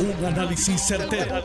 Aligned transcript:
Un 0.00 0.24
análisis 0.24 0.80
certero, 0.80 1.42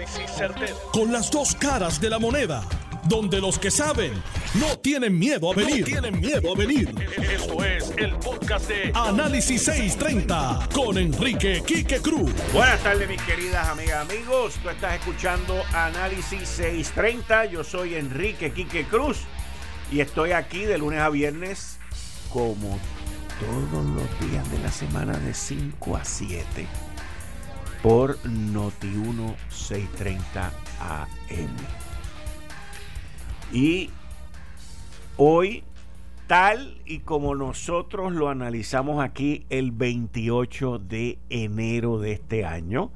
Con 0.91 1.11
las 1.11 1.31
dos 1.31 1.55
caras 1.55 1.99
de 1.99 2.07
la 2.07 2.19
moneda. 2.19 2.63
Donde 3.05 3.41
los 3.41 3.57
que 3.57 3.71
saben 3.71 4.13
no 4.53 4.77
tienen 4.77 5.17
miedo 5.17 5.51
a 5.51 5.55
venir. 5.55 5.83
tienen 5.83 6.19
miedo 6.19 6.53
a 6.53 6.55
venir. 6.55 6.93
Esto 7.17 7.63
es 7.65 7.91
el 7.97 8.15
podcast 8.17 8.67
de 8.67 8.91
Análisis 8.93 9.63
630 9.63 10.69
con 10.71 10.99
Enrique 10.99 11.63
Quique 11.65 11.99
Cruz. 11.99 12.31
Buenas 12.53 12.81
tardes, 12.83 13.09
mis 13.09 13.21
queridas 13.23 13.67
amigas, 13.69 14.07
amigos. 14.07 14.53
Tú 14.61 14.69
estás 14.69 14.99
escuchando 14.99 15.59
Análisis 15.73 16.47
630. 16.47 17.45
Yo 17.45 17.63
soy 17.63 17.95
Enrique 17.95 18.53
Quique 18.53 18.85
Cruz 18.85 19.21
y 19.91 20.01
estoy 20.01 20.31
aquí 20.33 20.63
de 20.65 20.77
lunes 20.77 20.99
a 20.99 21.09
viernes 21.09 21.79
como 22.29 22.79
todos 23.39 23.85
los 23.85 24.29
días 24.29 24.49
de 24.51 24.59
la 24.59 24.71
semana 24.71 25.17
de 25.17 25.33
5 25.33 25.97
a 25.97 26.05
7 26.05 26.67
por 27.83 28.17
Noti1 28.23 29.35
630 29.49 30.51
AM. 30.79 31.49
Y 33.51 33.89
hoy, 35.17 35.65
tal 36.25 36.77
y 36.85 36.99
como 36.99 37.35
nosotros 37.35 38.13
lo 38.13 38.29
analizamos 38.29 39.03
aquí 39.03 39.45
el 39.49 39.71
28 39.71 40.79
de 40.79 41.19
enero 41.29 41.99
de 41.99 42.13
este 42.13 42.45
año, 42.45 42.91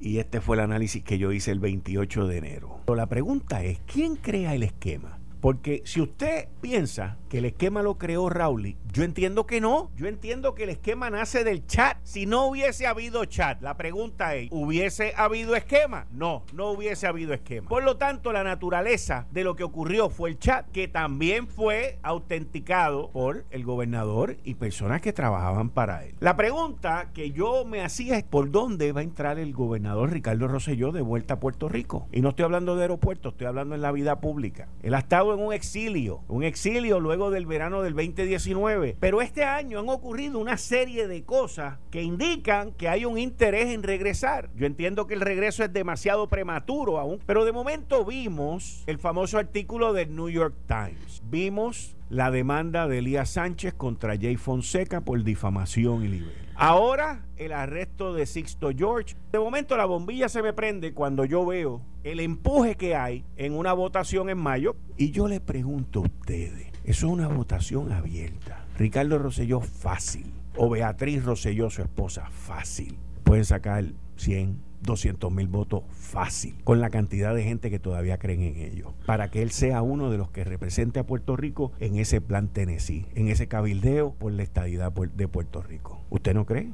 y 0.00 0.18
este 0.18 0.40
fue 0.40 0.56
el 0.56 0.62
análisis 0.62 1.04
que 1.04 1.16
yo 1.16 1.30
hice 1.30 1.52
el 1.52 1.60
28 1.60 2.26
de 2.26 2.38
enero. 2.38 2.80
Pero 2.84 2.96
la 2.96 3.06
pregunta 3.06 3.62
es, 3.62 3.80
¿quién 3.86 4.16
crea 4.16 4.56
el 4.56 4.64
esquema? 4.64 5.20
Porque 5.40 5.82
si 5.84 6.00
usted 6.00 6.48
piensa 6.60 7.18
que 7.28 7.38
el 7.38 7.44
esquema 7.44 7.82
lo 7.82 7.98
creó 7.98 8.28
Rowley, 8.28 8.76
yo 8.92 9.04
entiendo 9.04 9.46
que 9.46 9.60
no. 9.60 9.90
Yo 9.96 10.06
entiendo 10.06 10.54
que 10.54 10.64
el 10.64 10.68
esquema 10.68 11.08
nace 11.08 11.44
del 11.44 11.66
chat. 11.66 11.96
Si 12.02 12.26
no 12.26 12.46
hubiese 12.46 12.86
habido 12.86 13.24
chat, 13.24 13.62
la 13.62 13.76
pregunta 13.78 14.34
es, 14.34 14.48
¿hubiese 14.52 15.14
habido 15.16 15.56
esquema? 15.56 16.06
No, 16.12 16.44
no 16.52 16.70
hubiese 16.72 17.06
habido 17.06 17.32
esquema. 17.32 17.70
Por 17.70 17.84
lo 17.84 17.96
tanto, 17.96 18.32
la 18.32 18.44
naturaleza 18.44 19.26
de 19.30 19.44
lo 19.44 19.56
que 19.56 19.64
ocurrió 19.64 20.10
fue 20.10 20.28
el 20.28 20.38
chat, 20.38 20.70
que 20.72 20.88
también 20.88 21.48
fue 21.48 21.98
autenticado 22.02 23.10
por 23.12 23.46
el 23.50 23.64
gobernador 23.64 24.36
y 24.44 24.56
personas 24.56 25.00
que 25.00 25.14
trabajaban 25.14 25.70
para 25.70 26.04
él. 26.04 26.14
La 26.20 26.36
pregunta 26.36 27.12
que 27.14 27.30
yo 27.30 27.64
me 27.64 27.80
hacía 27.80 28.18
es, 28.18 28.24
¿por 28.24 28.50
dónde 28.50 28.92
va 28.92 29.00
a 29.00 29.04
entrar 29.04 29.38
el 29.38 29.54
gobernador 29.54 30.10
Ricardo 30.10 30.48
Rosselló 30.48 30.92
de 30.92 31.00
vuelta 31.00 31.34
a 31.34 31.40
Puerto 31.40 31.70
Rico? 31.70 32.08
Y 32.12 32.20
no 32.20 32.30
estoy 32.30 32.44
hablando 32.44 32.76
de 32.76 32.82
aeropuertos, 32.82 33.32
estoy 33.32 33.46
hablando 33.46 33.74
en 33.74 33.80
la 33.80 33.90
vida 33.90 34.20
pública. 34.20 34.68
Él 34.82 34.92
ha 34.92 34.98
estado 34.98 35.32
en 35.32 35.40
un 35.40 35.54
exilio, 35.54 36.20
un 36.28 36.42
exilio 36.42 37.00
luego 37.00 37.30
del 37.30 37.46
verano 37.46 37.80
del 37.80 37.94
2019. 37.94 38.81
Pero 39.00 39.22
este 39.22 39.44
año 39.44 39.78
han 39.78 39.88
ocurrido 39.88 40.38
una 40.38 40.56
serie 40.56 41.06
de 41.08 41.24
cosas 41.24 41.78
que 41.90 42.02
indican 42.02 42.72
que 42.72 42.88
hay 42.88 43.04
un 43.04 43.18
interés 43.18 43.66
en 43.66 43.82
regresar. 43.82 44.50
Yo 44.54 44.66
entiendo 44.66 45.06
que 45.06 45.14
el 45.14 45.20
regreso 45.20 45.64
es 45.64 45.72
demasiado 45.72 46.28
prematuro 46.28 46.98
aún, 46.98 47.20
pero 47.26 47.44
de 47.44 47.52
momento 47.52 48.04
vimos 48.04 48.82
el 48.86 48.98
famoso 48.98 49.38
artículo 49.38 49.92
del 49.92 50.14
New 50.14 50.28
York 50.28 50.54
Times. 50.66 51.22
Vimos 51.24 51.96
la 52.08 52.30
demanda 52.30 52.88
de 52.88 52.98
Elías 52.98 53.30
Sánchez 53.30 53.74
contra 53.74 54.16
Jay 54.18 54.36
Fonseca 54.36 55.00
por 55.00 55.22
difamación 55.24 56.04
y 56.04 56.08
libelo. 56.08 56.42
Ahora 56.54 57.24
el 57.36 57.52
arresto 57.52 58.14
de 58.14 58.26
Sixto 58.26 58.70
George. 58.76 59.16
De 59.32 59.38
momento 59.38 59.76
la 59.76 59.84
bombilla 59.84 60.28
se 60.28 60.42
me 60.42 60.52
prende 60.52 60.92
cuando 60.92 61.24
yo 61.24 61.44
veo 61.44 61.82
el 62.04 62.20
empuje 62.20 62.76
que 62.76 62.94
hay 62.94 63.24
en 63.36 63.54
una 63.54 63.72
votación 63.72 64.28
en 64.28 64.38
mayo 64.38 64.76
y 64.96 65.10
yo 65.10 65.28
le 65.28 65.40
pregunto 65.40 66.00
a 66.00 66.02
ustedes, 66.02 66.68
eso 66.84 67.06
es 67.06 67.12
una 67.12 67.28
votación 67.28 67.92
abierta. 67.92 68.61
Ricardo 68.78 69.18
Rosselló 69.18 69.60
fácil 69.60 70.32
o 70.56 70.68
Beatriz 70.70 71.24
Rosselló 71.24 71.70
su 71.70 71.82
esposa 71.82 72.28
fácil. 72.30 72.96
Pueden 73.24 73.44
sacar 73.44 73.84
100, 74.16 74.58
200 74.82 75.32
mil 75.32 75.48
votos 75.48 75.84
fácil, 75.90 76.56
con 76.64 76.80
la 76.80 76.90
cantidad 76.90 77.34
de 77.34 77.44
gente 77.44 77.70
que 77.70 77.78
todavía 77.78 78.18
creen 78.18 78.42
en 78.42 78.56
ello, 78.56 78.94
para 79.06 79.30
que 79.30 79.42
él 79.42 79.50
sea 79.50 79.82
uno 79.82 80.10
de 80.10 80.18
los 80.18 80.30
que 80.30 80.44
represente 80.44 81.00
a 81.00 81.06
Puerto 81.06 81.36
Rico 81.36 81.72
en 81.80 81.96
ese 81.96 82.20
plan 82.20 82.48
Tennessee, 82.48 83.06
en 83.14 83.28
ese 83.28 83.46
cabildeo 83.46 84.12
por 84.12 84.32
la 84.32 84.42
estadidad 84.42 84.92
de 84.92 85.28
Puerto 85.28 85.62
Rico. 85.62 86.02
¿Usted 86.10 86.34
no 86.34 86.46
cree? 86.46 86.70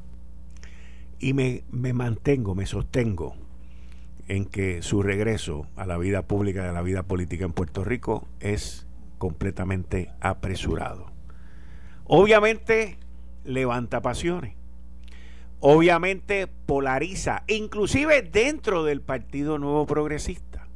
Y 1.20 1.32
me, 1.32 1.64
me 1.70 1.92
mantengo, 1.92 2.54
me 2.54 2.66
sostengo 2.66 3.34
en 4.28 4.44
que 4.44 4.82
su 4.82 5.02
regreso 5.02 5.66
a 5.76 5.86
la 5.86 5.98
vida 5.98 6.22
pública 6.22 6.64
y 6.64 6.68
a 6.68 6.72
la 6.72 6.82
vida 6.82 7.02
política 7.02 7.44
en 7.44 7.52
Puerto 7.52 7.82
Rico 7.82 8.26
es 8.40 8.86
completamente 9.18 10.10
apresurado. 10.20 11.17
Obviamente 12.08 12.98
levanta 13.44 14.02
pasiones 14.02 14.58
obviamente 15.60 16.46
polariza, 16.46 17.42
inclusive 17.48 18.22
dentro 18.22 18.84
del 18.84 19.00
Partido 19.00 19.58
Nuevo 19.58 19.86
Progresista. 19.86 20.66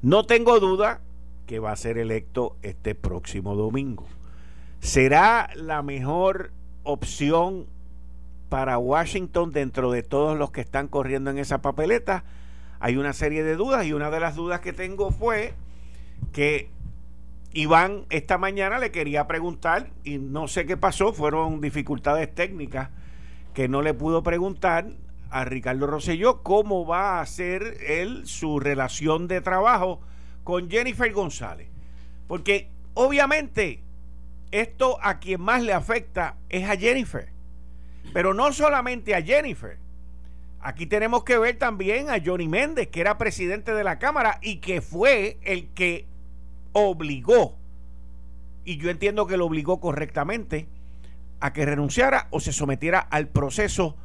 No 0.00 0.24
tengo 0.24 0.60
duda 0.60 1.00
que 1.46 1.58
va 1.58 1.72
a 1.72 1.76
ser 1.76 1.98
electo 1.98 2.56
este 2.62 2.94
próximo 2.94 3.54
domingo. 3.54 4.06
¿Será 4.80 5.50
la 5.54 5.82
mejor 5.82 6.50
opción 6.82 7.66
para 8.48 8.78
Washington 8.78 9.52
dentro 9.52 9.90
de 9.92 10.02
todos 10.02 10.36
los 10.38 10.50
que 10.50 10.60
están 10.60 10.88
corriendo 10.88 11.30
en 11.30 11.38
esa 11.38 11.62
papeleta? 11.62 12.24
Hay 12.80 12.96
una 12.96 13.12
serie 13.12 13.44
de 13.44 13.54
dudas 13.54 13.86
y 13.86 13.92
una 13.92 14.10
de 14.10 14.20
las 14.20 14.34
dudas 14.34 14.60
que 14.60 14.72
tengo 14.72 15.10
fue 15.10 15.54
que 16.32 16.68
Iván 17.54 18.06
esta 18.08 18.38
mañana 18.38 18.78
le 18.78 18.90
quería 18.90 19.26
preguntar 19.26 19.90
y 20.04 20.18
no 20.18 20.48
sé 20.48 20.64
qué 20.64 20.76
pasó, 20.76 21.12
fueron 21.12 21.60
dificultades 21.60 22.34
técnicas 22.34 22.88
que 23.52 23.68
no 23.68 23.82
le 23.82 23.92
pudo 23.92 24.22
preguntar 24.22 24.86
a 25.30 25.44
Ricardo 25.44 25.86
Rosselló 25.86 26.42
cómo 26.42 26.86
va 26.86 27.18
a 27.18 27.20
hacer 27.20 27.76
él 27.86 28.26
su 28.26 28.58
relación 28.58 29.28
de 29.28 29.40
trabajo 29.40 30.00
con 30.44 30.70
Jennifer 30.70 31.12
González. 31.12 31.68
Porque 32.26 32.70
obviamente 32.94 33.80
esto 34.50 34.98
a 35.02 35.18
quien 35.18 35.40
más 35.40 35.62
le 35.62 35.72
afecta 35.74 36.36
es 36.48 36.68
a 36.68 36.76
Jennifer. 36.76 37.28
Pero 38.14 38.34
no 38.34 38.52
solamente 38.52 39.14
a 39.14 39.22
Jennifer. 39.22 39.78
Aquí 40.60 40.86
tenemos 40.86 41.24
que 41.24 41.38
ver 41.38 41.58
también 41.58 42.08
a 42.08 42.20
Johnny 42.24 42.48
Méndez, 42.48 42.88
que 42.88 43.00
era 43.00 43.18
presidente 43.18 43.74
de 43.74 43.84
la 43.84 43.98
Cámara 43.98 44.38
y 44.42 44.56
que 44.56 44.80
fue 44.80 45.38
el 45.42 45.68
que 45.70 46.06
obligó, 46.72 47.56
y 48.64 48.76
yo 48.76 48.90
entiendo 48.90 49.26
que 49.26 49.36
lo 49.36 49.46
obligó 49.46 49.80
correctamente, 49.80 50.68
a 51.40 51.52
que 51.52 51.66
renunciara 51.66 52.28
o 52.30 52.40
se 52.40 52.52
sometiera 52.52 53.00
al 53.00 53.28
proceso 53.28 53.96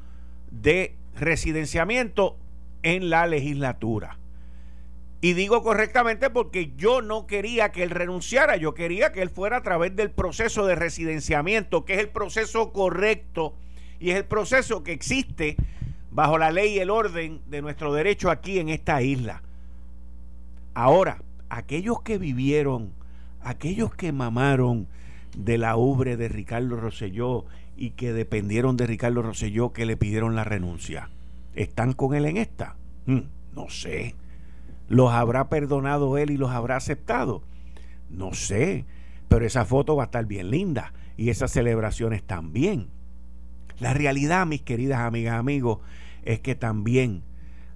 de 0.51 0.95
residenciamiento 1.15 2.37
en 2.83 3.09
la 3.09 3.27
legislatura. 3.27 4.17
Y 5.19 5.33
digo 5.33 5.63
correctamente 5.63 6.29
porque 6.29 6.73
yo 6.77 7.01
no 7.01 7.25
quería 7.25 7.71
que 7.71 7.83
él 7.83 7.89
renunciara, 7.89 8.55
yo 8.55 8.73
quería 8.73 9.11
que 9.11 9.21
él 9.21 9.29
fuera 9.29 9.57
a 9.57 9.63
través 9.63 9.95
del 9.95 10.11
proceso 10.11 10.65
de 10.65 10.75
residenciamiento, 10.75 11.85
que 11.85 11.95
es 11.95 11.99
el 11.99 12.09
proceso 12.09 12.71
correcto 12.71 13.55
y 13.99 14.11
es 14.11 14.15
el 14.17 14.25
proceso 14.25 14.83
que 14.83 14.91
existe 14.91 15.57
bajo 16.11 16.37
la 16.37 16.51
ley 16.51 16.75
y 16.75 16.79
el 16.79 16.91
orden 16.91 17.41
de 17.47 17.61
nuestro 17.61 17.93
derecho 17.93 18.29
aquí 18.29 18.59
en 18.59 18.69
esta 18.69 19.01
isla. 19.01 19.41
Ahora, 20.75 21.17
aquellos 21.49 22.01
que 22.01 22.17
vivieron, 22.17 22.93
aquellos 23.41 23.93
que 23.93 24.11
mamaron 24.11 24.87
de 25.37 25.57
la 25.57 25.75
ubre 25.75 26.17
de 26.17 26.29
Ricardo 26.29 26.75
Rosselló 26.77 27.45
y 27.75 27.91
que 27.91 28.13
dependieron 28.13 28.77
de 28.77 28.87
Ricardo 28.87 29.21
Rosselló 29.21 29.71
que 29.71 29.85
le 29.85 29.97
pidieron 29.97 30.35
la 30.35 30.43
renuncia. 30.43 31.09
¿Están 31.53 31.93
con 31.93 32.15
él 32.15 32.25
en 32.25 32.37
esta? 32.37 32.75
Hmm, 33.05 33.21
no 33.55 33.69
sé. 33.69 34.15
¿Los 34.87 35.11
habrá 35.11 35.49
perdonado 35.49 36.17
él 36.17 36.31
y 36.31 36.37
los 36.37 36.51
habrá 36.51 36.77
aceptado? 36.77 37.43
No 38.09 38.33
sé. 38.33 38.85
Pero 39.27 39.45
esa 39.45 39.65
foto 39.65 39.95
va 39.95 40.03
a 40.03 40.05
estar 40.05 40.25
bien 40.25 40.49
linda 40.49 40.93
y 41.17 41.29
esas 41.29 41.51
celebraciones 41.51 42.23
también. 42.23 42.87
La 43.79 43.93
realidad, 43.93 44.45
mis 44.47 44.61
queridas 44.61 44.99
amigas, 44.99 45.37
amigos, 45.37 45.79
es 46.23 46.39
que 46.39 46.55
también 46.55 47.23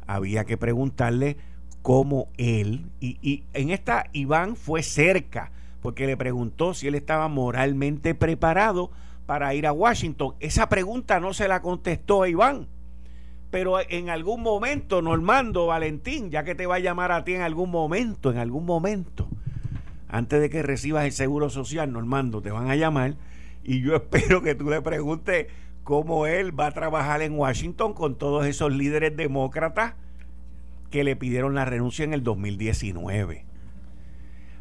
había 0.07 0.45
que 0.45 0.57
preguntarle 0.57 1.38
cómo 1.81 2.28
él, 2.38 2.86
y, 3.00 3.18
y 3.22 3.44
en 3.54 3.72
esta 3.72 4.06
Iván 4.13 4.56
fue 4.56 4.83
cerca 4.83 5.51
porque 5.81 6.06
le 6.06 6.16
preguntó 6.16 6.74
si 6.74 6.88
él 6.88 6.95
estaba 6.95 7.28
moralmente 7.28 8.13
preparado 8.16 8.92
para 9.25 9.54
ir 9.54 9.66
a 9.66 9.74
Washington. 9.74 10.36
Esa 10.39 10.69
pregunta 10.69 11.19
no 11.19 11.33
se 11.33 11.48
la 11.48 11.62
contestó 11.62 12.24
a 12.24 12.30
Iván. 12.30 12.68
Pero 13.50 13.80
en 13.89 14.10
algún 14.10 14.42
momento, 14.42 15.01
Normando 15.01 15.66
Valentín, 15.66 16.30
ya 16.30 16.44
que 16.44 16.56
te 16.56 16.68
va 16.68 16.75
a 16.75 16.80
llamar 16.80 17.12
a 17.12 17.25
ti 17.25 17.33
en 17.33 17.42
algún 17.42 17.69
momento, 17.69 18.31
en 18.31 18.38
algún 18.38 18.66
momento, 18.66 19.27
antes 20.07 20.39
de 20.39 20.50
que 20.50 20.62
recibas 20.62 21.06
el 21.06 21.12
seguro 21.12 21.50
social, 21.50 21.92
Normando, 21.92 22.42
te 22.42 22.51
van 22.51 22.69
a 22.69 22.75
llamar 22.75 23.16
y 23.63 23.81
yo 23.81 23.95
espero 23.95 24.42
que 24.42 24.56
tú 24.56 24.69
le 24.69 24.81
preguntes 24.81 25.48
cómo 25.84 26.27
él 26.27 26.57
va 26.57 26.68
a 26.68 26.72
trabajar 26.72 27.22
en 27.22 27.38
Washington 27.38 27.94
con 27.94 28.16
todos 28.16 28.45
esos 28.45 28.72
líderes 28.72 29.18
demócratas 29.18 29.95
que 30.91 31.03
le 31.03 31.15
pidieron 31.15 31.55
la 31.55 31.65
renuncia 31.65 32.05
en 32.05 32.13
el 32.13 32.23
2019. 32.23 33.45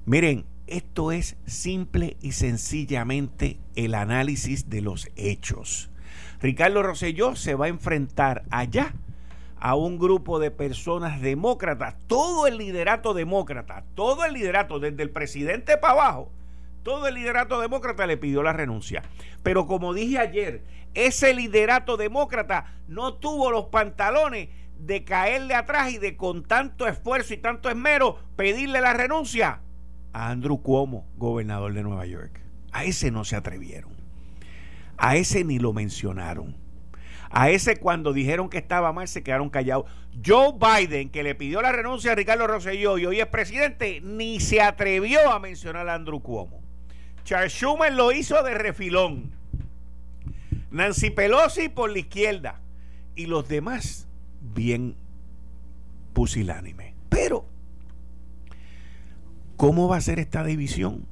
Miren, 0.06 0.46
esto 0.66 1.12
es 1.12 1.36
simple 1.46 2.16
y 2.22 2.32
sencillamente 2.32 3.58
el 3.74 3.94
análisis 3.94 4.70
de 4.70 4.80
los 4.80 5.08
hechos. 5.16 5.90
Ricardo 6.40 6.82
Rosselló 6.82 7.36
se 7.36 7.54
va 7.54 7.66
a 7.66 7.68
enfrentar 7.68 8.44
allá 8.50 8.94
a 9.58 9.74
un 9.74 9.98
grupo 9.98 10.38
de 10.38 10.50
personas 10.50 11.20
demócratas, 11.20 11.96
todo 12.06 12.46
el 12.46 12.56
liderato 12.56 13.12
demócrata, 13.12 13.84
todo 13.94 14.24
el 14.24 14.32
liderato, 14.32 14.78
desde 14.78 15.02
el 15.02 15.10
presidente 15.10 15.76
para 15.76 15.92
abajo, 15.92 16.32
todo 16.82 17.06
el 17.08 17.14
liderato 17.14 17.60
demócrata 17.60 18.06
le 18.06 18.16
pidió 18.16 18.42
la 18.42 18.54
renuncia. 18.54 19.02
Pero 19.42 19.66
como 19.66 19.92
dije 19.92 20.18
ayer, 20.18 20.62
ese 20.94 21.34
liderato 21.34 21.96
demócrata 21.96 22.74
no 22.88 23.14
tuvo 23.14 23.50
los 23.50 23.66
pantalones 23.66 24.48
de 24.86 25.04
caerle 25.04 25.54
atrás 25.54 25.92
y 25.92 25.98
de 25.98 26.16
con 26.16 26.44
tanto 26.44 26.86
esfuerzo 26.86 27.34
y 27.34 27.38
tanto 27.38 27.68
esmero 27.68 28.18
pedirle 28.36 28.80
la 28.80 28.92
renuncia 28.92 29.60
a 30.12 30.30
Andrew 30.30 30.60
Cuomo, 30.60 31.06
gobernador 31.16 31.72
de 31.72 31.82
Nueva 31.82 32.06
York. 32.06 32.40
A 32.72 32.84
ese 32.84 33.10
no 33.10 33.24
se 33.24 33.36
atrevieron. 33.36 33.92
A 34.96 35.16
ese 35.16 35.44
ni 35.44 35.58
lo 35.58 35.72
mencionaron. 35.72 36.56
A 37.30 37.50
ese 37.50 37.76
cuando 37.76 38.12
dijeron 38.12 38.48
que 38.48 38.58
estaba 38.58 38.92
mal 38.92 39.06
se 39.06 39.22
quedaron 39.22 39.50
callados. 39.50 39.86
Joe 40.24 40.54
Biden, 40.58 41.10
que 41.10 41.22
le 41.22 41.36
pidió 41.36 41.62
la 41.62 41.70
renuncia 41.70 42.12
a 42.12 42.14
Ricardo 42.16 42.46
Rosselló 42.46 42.98
y 42.98 43.06
hoy 43.06 43.20
es 43.20 43.26
presidente, 43.26 44.00
ni 44.00 44.40
se 44.40 44.60
atrevió 44.60 45.30
a 45.30 45.38
mencionar 45.38 45.88
a 45.88 45.94
Andrew 45.94 46.20
Cuomo. 46.20 46.60
Charles 47.24 47.52
Schumer 47.52 47.92
lo 47.92 48.10
hizo 48.10 48.42
de 48.42 48.54
refilón. 48.54 49.30
Nancy 50.70 51.10
Pelosi 51.10 51.68
por 51.68 51.90
la 51.90 52.00
izquierda. 52.00 52.60
Y 53.14 53.26
los 53.26 53.48
demás 53.48 54.08
bien 54.40 54.96
pusilánime. 56.12 56.94
Pero, 57.08 57.46
¿cómo 59.56 59.88
va 59.88 59.96
a 59.96 60.00
ser 60.00 60.18
esta 60.18 60.44
división 60.44 61.06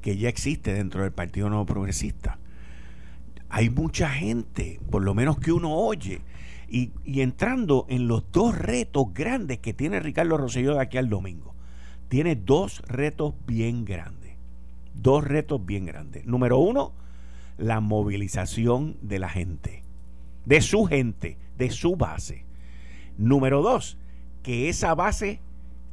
que 0.00 0.16
ya 0.16 0.28
existe 0.28 0.72
dentro 0.72 1.02
del 1.02 1.12
Partido 1.12 1.48
Nuevo 1.48 1.66
Progresista? 1.66 2.38
Hay 3.48 3.68
mucha 3.68 4.08
gente, 4.08 4.80
por 4.90 5.02
lo 5.02 5.14
menos 5.14 5.38
que 5.38 5.52
uno 5.52 5.74
oye, 5.74 6.22
y, 6.70 6.92
entrando 7.04 7.84
en 7.88 8.06
los 8.06 8.30
dos 8.30 8.56
retos 8.56 9.12
grandes 9.12 9.58
que 9.58 9.74
tiene 9.74 9.98
Ricardo 9.98 10.36
Rosselló 10.36 10.74
de 10.74 10.82
aquí 10.82 10.98
al 10.98 11.08
domingo. 11.08 11.54
Tiene 12.08 12.36
dos 12.36 12.80
retos 12.86 13.34
bien 13.46 13.84
grandes. 13.84 14.36
Dos 14.94 15.24
retos 15.24 15.64
bien 15.66 15.84
grandes. 15.84 16.26
Número 16.26 16.58
uno, 16.58 16.92
la 17.58 17.80
movilización 17.80 18.96
de 19.02 19.18
la 19.18 19.28
gente, 19.28 19.82
de 20.44 20.60
su 20.60 20.84
gente, 20.84 21.38
de 21.58 21.70
su 21.70 21.96
base. 21.96 22.44
Número 23.20 23.60
dos, 23.60 23.98
que 24.42 24.70
esa 24.70 24.94
base 24.94 25.40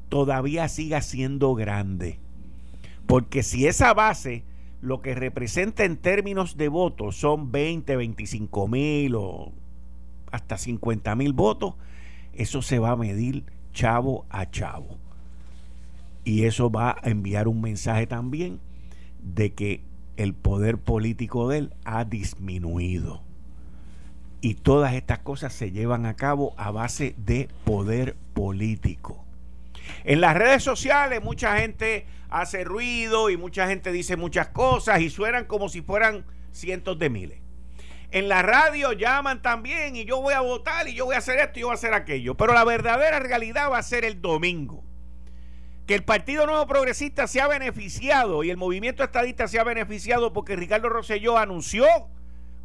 todavía 0.08 0.70
siga 0.70 1.02
siendo 1.02 1.56
grande. 1.56 2.20
Porque 3.06 3.44
si 3.44 3.68
esa 3.68 3.94
base 3.94 4.46
lo 4.82 5.02
que 5.02 5.14
representa 5.14 5.84
en 5.84 5.98
términos 5.98 6.56
de 6.56 6.70
votos 6.70 7.18
son 7.18 7.52
20, 7.52 7.98
25 7.98 8.68
mil 8.70 9.16
o 9.16 9.52
hasta 10.32 10.58
50 10.58 11.16
mil 11.16 11.34
votos, 11.34 11.74
eso 12.34 12.62
se 12.62 12.80
va 12.80 12.92
a 12.92 12.96
medir 12.96 13.44
chavo 13.74 14.26
a 14.30 14.50
chavo. 14.50 14.98
Y 16.24 16.46
eso 16.46 16.72
va 16.72 16.92
a 16.92 17.10
enviar 17.10 17.50
un 17.50 17.60
mensaje 17.60 18.08
también 18.08 18.62
de 19.22 19.52
que 19.52 19.82
el 20.16 20.34
poder 20.34 20.78
político 20.78 21.50
de 21.50 21.58
él 21.58 21.74
ha 21.84 22.06
disminuido. 22.06 23.27
Y 24.48 24.54
todas 24.54 24.94
estas 24.94 25.20
cosas 25.20 25.52
se 25.52 25.72
llevan 25.72 26.06
a 26.06 26.16
cabo 26.16 26.54
a 26.56 26.72
base 26.72 27.16
de 27.18 27.50
poder 27.66 28.16
político. 28.34 29.26
En 30.06 30.22
las 30.22 30.38
redes 30.38 30.64
sociales 30.64 31.22
mucha 31.22 31.58
gente 31.58 32.06
hace 32.30 32.64
ruido 32.64 33.30
y 33.30 33.36
mucha 33.36 33.68
gente 33.68 33.92
dice 33.92 34.16
muchas 34.16 34.48
cosas 34.48 35.02
y 35.02 35.10
suenan 35.10 35.44
como 35.44 35.68
si 35.68 35.82
fueran 35.82 36.24
cientos 36.54 36.98
de 36.98 37.10
miles. 37.10 37.40
En 38.12 38.30
la 38.30 38.42
radio 38.42 38.94
llaman 38.94 39.42
también 39.42 39.98
y 39.98 40.06
yo 40.06 40.22
voy 40.22 40.34
a 40.34 40.40
votar 40.40 40.88
y 40.88 40.94
yo 40.94 41.04
voy 41.04 41.16
a 41.16 41.18
hacer 41.18 41.40
esto 41.40 41.60
y 41.60 41.64
yo 41.64 41.68
voy 41.68 41.74
a 41.74 41.80
hacer 41.80 41.94
aquello. 41.94 42.36
Pero 42.36 42.54
la 42.54 42.64
verdadera 42.64 43.20
realidad 43.20 43.70
va 43.70 43.80
a 43.80 43.84
ser 43.84 44.06
el 44.06 44.22
domingo. 44.22 44.82
Que 45.88 45.96
el 45.96 46.06
Partido 46.06 46.46
Nuevo 46.46 46.66
Progresista 46.68 47.28
se 47.28 47.42
ha 47.42 47.50
beneficiado 47.50 48.46
y 48.46 48.50
el 48.50 48.56
movimiento 48.56 49.04
estadista 49.04 49.50
se 49.50 49.60
ha 49.60 49.66
beneficiado 49.66 50.32
porque 50.32 50.56
Ricardo 50.56 50.88
Rosselló 50.88 51.38
anunció 51.38 51.86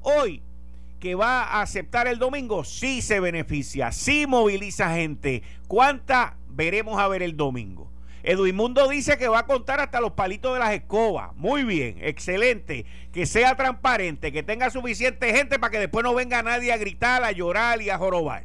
hoy 0.03 0.45
que 1.03 1.17
va 1.17 1.43
a 1.43 1.63
aceptar 1.63 2.07
el 2.07 2.21
domingo, 2.21 2.63
sí 2.63 3.03
se 3.03 3.19
beneficia, 3.19 3.91
sí 3.91 4.25
moviliza 4.29 4.95
gente. 4.95 5.43
¿Cuánta 5.67 6.37
veremos 6.49 7.01
a 7.01 7.09
ver 7.09 7.25
el 7.25 7.37
domingo? 7.37 7.91
Edwin 8.23 8.55
Mundo 8.55 8.89
dice 8.89 9.19
que 9.19 9.27
va 9.27 9.41
a 9.41 9.47
contar 9.47 9.81
hasta 9.81 10.01
los 10.01 10.13
palitos 10.13 10.53
de 10.55 10.61
las 10.61 10.73
escobas. 10.73 11.35
Muy 11.35 11.65
bien, 11.65 11.97
excelente. 12.03 12.87
Que 13.11 13.27
sea 13.27 13.57
transparente, 13.57 14.31
que 14.31 14.45
tenga 14.45 14.71
suficiente 14.71 15.35
gente 15.35 15.59
para 15.59 15.73
que 15.73 15.81
después 15.81 16.05
no 16.05 16.15
venga 16.15 16.41
nadie 16.45 16.73
a 16.73 16.77
gritar, 16.77 17.25
a 17.25 17.33
llorar 17.33 17.83
y 17.83 17.91
a 17.91 17.99
jorobar. 17.99 18.45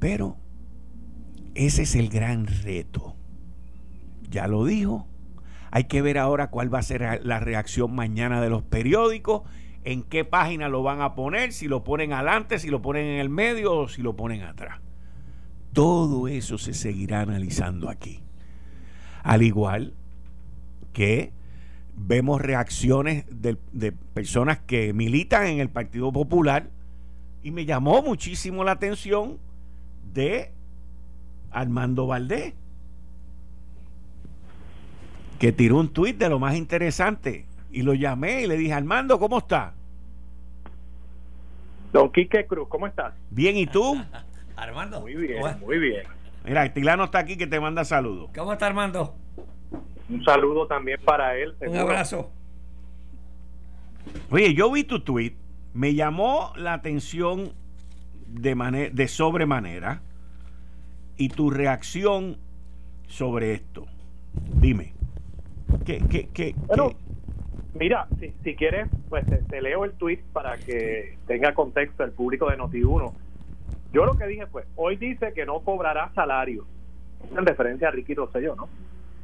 Pero 0.00 0.38
ese 1.54 1.82
es 1.82 1.94
el 1.94 2.08
gran 2.08 2.48
reto. 2.48 3.14
Ya 4.28 4.48
lo 4.48 4.64
dijo. 4.64 5.06
Hay 5.70 5.84
que 5.84 6.02
ver 6.02 6.18
ahora 6.18 6.50
cuál 6.50 6.74
va 6.74 6.80
a 6.80 6.82
ser 6.82 7.20
la 7.22 7.38
reacción 7.38 7.94
mañana 7.94 8.40
de 8.40 8.50
los 8.50 8.64
periódicos 8.64 9.42
en 9.88 10.02
qué 10.02 10.22
página 10.22 10.68
lo 10.68 10.82
van 10.82 11.00
a 11.00 11.14
poner, 11.14 11.50
si 11.54 11.66
lo 11.66 11.82
ponen 11.82 12.12
adelante, 12.12 12.58
si 12.58 12.68
lo 12.68 12.82
ponen 12.82 13.06
en 13.06 13.20
el 13.20 13.30
medio 13.30 13.74
o 13.74 13.88
si 13.88 14.02
lo 14.02 14.14
ponen 14.16 14.42
atrás. 14.42 14.80
Todo 15.72 16.28
eso 16.28 16.58
se 16.58 16.74
seguirá 16.74 17.22
analizando 17.22 17.88
aquí. 17.88 18.20
Al 19.22 19.42
igual 19.42 19.94
que 20.92 21.32
vemos 21.96 22.42
reacciones 22.42 23.24
de, 23.30 23.56
personas 24.12 24.58
que 24.58 24.92
militan 24.92 25.46
en 25.46 25.58
el 25.58 25.70
Partido 25.70 26.12
Popular 26.12 26.68
y 27.42 27.50
me 27.50 27.64
llamó 27.64 28.02
muchísimo 28.02 28.64
la 28.64 28.72
atención 28.72 29.38
de 30.12 30.52
Armando 31.50 32.06
Valdés 32.06 32.52
que 35.38 35.50
tiró 35.52 35.78
un 35.78 35.88
tuit 35.88 36.18
de 36.18 36.28
lo 36.28 36.38
más 36.38 36.56
interesante 36.56 37.46
y 37.72 37.80
lo 37.82 37.94
llamé 37.94 38.42
y 38.42 38.46
le 38.46 38.58
dije 38.58 38.74
Armando 38.74 39.18
¿cómo 39.18 39.38
está? 39.38 39.77
Don 41.92 42.12
Quique 42.12 42.46
Cruz, 42.46 42.68
¿cómo 42.68 42.86
estás? 42.86 43.14
Bien, 43.30 43.56
¿y 43.56 43.66
tú? 43.66 43.96
Armando. 44.56 45.00
Muy 45.00 45.14
bien, 45.14 45.42
muy 45.60 45.78
bien. 45.78 46.02
Mira, 46.44 46.72
Tilano 46.72 47.04
está 47.04 47.18
aquí 47.20 47.36
que 47.36 47.46
te 47.46 47.60
manda 47.60 47.84
saludos. 47.84 48.30
¿Cómo 48.34 48.52
está 48.52 48.66
Armando? 48.66 49.14
Un 50.08 50.24
saludo 50.24 50.66
también 50.66 51.00
para 51.04 51.36
él. 51.36 51.54
Un 51.60 51.76
abrazo. 51.76 52.30
Oye, 54.30 54.54
yo 54.54 54.70
vi 54.72 54.84
tu 54.84 55.00
tweet, 55.00 55.34
me 55.74 55.94
llamó 55.94 56.52
la 56.56 56.72
atención 56.74 57.52
de, 58.26 58.54
manera, 58.54 58.90
de 58.92 59.08
sobremanera 59.08 60.02
y 61.16 61.28
tu 61.28 61.50
reacción 61.50 62.38
sobre 63.06 63.52
esto. 63.52 63.86
Dime, 64.54 64.94
¿qué, 65.84 66.02
qué, 66.08 66.28
qué, 66.32 66.54
bueno, 66.66 66.92
Mira, 67.78 68.08
si, 68.18 68.32
si 68.42 68.56
quieres, 68.56 68.88
pues 69.08 69.24
te, 69.48 69.62
leo 69.62 69.84
el 69.84 69.92
tweet 69.92 70.20
para 70.32 70.56
que 70.58 71.16
tenga 71.28 71.54
contexto 71.54 72.02
el 72.02 72.10
público 72.10 72.50
de 72.50 72.58
Noti1. 72.58 73.12
Yo 73.92 74.04
lo 74.04 74.16
que 74.16 74.26
dije 74.26 74.46
fue, 74.46 74.64
hoy 74.74 74.96
dice 74.96 75.32
que 75.32 75.46
no 75.46 75.60
cobrará 75.60 76.10
salario, 76.14 76.66
en 77.30 77.46
referencia 77.46 77.88
a 77.88 77.90
Ricky 77.92 78.14
Rosselló, 78.14 78.56
¿no? 78.56 78.68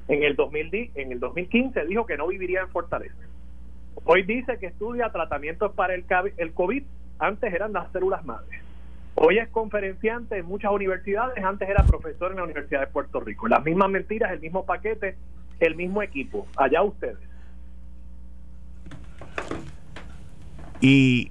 En 0.06 0.22
el, 0.22 0.36
2000, 0.36 0.92
en 0.94 1.12
el 1.12 1.18
2015 1.18 1.84
dijo 1.86 2.06
que 2.06 2.16
no 2.16 2.28
viviría 2.28 2.60
en 2.60 2.68
Fortaleza. 2.68 3.16
Hoy 4.04 4.22
dice 4.22 4.58
que 4.58 4.66
estudia 4.66 5.10
tratamientos 5.10 5.72
para 5.72 5.94
el, 5.94 6.04
el 6.36 6.52
COVID, 6.52 6.84
antes 7.18 7.52
eran 7.52 7.72
las 7.72 7.90
células 7.90 8.24
madres. 8.24 8.62
Hoy 9.16 9.38
es 9.38 9.48
conferenciante 9.48 10.38
en 10.38 10.46
muchas 10.46 10.70
universidades, 10.70 11.42
antes 11.42 11.68
era 11.68 11.84
profesor 11.84 12.30
en 12.30 12.36
la 12.36 12.44
Universidad 12.44 12.80
de 12.80 12.86
Puerto 12.86 13.20
Rico. 13.20 13.48
Las 13.48 13.64
mismas 13.64 13.90
mentiras, 13.90 14.32
el 14.32 14.40
mismo 14.40 14.64
paquete, 14.64 15.16
el 15.60 15.74
mismo 15.74 16.02
equipo. 16.02 16.46
Allá 16.56 16.82
ustedes. 16.82 17.33
Y, 20.84 21.30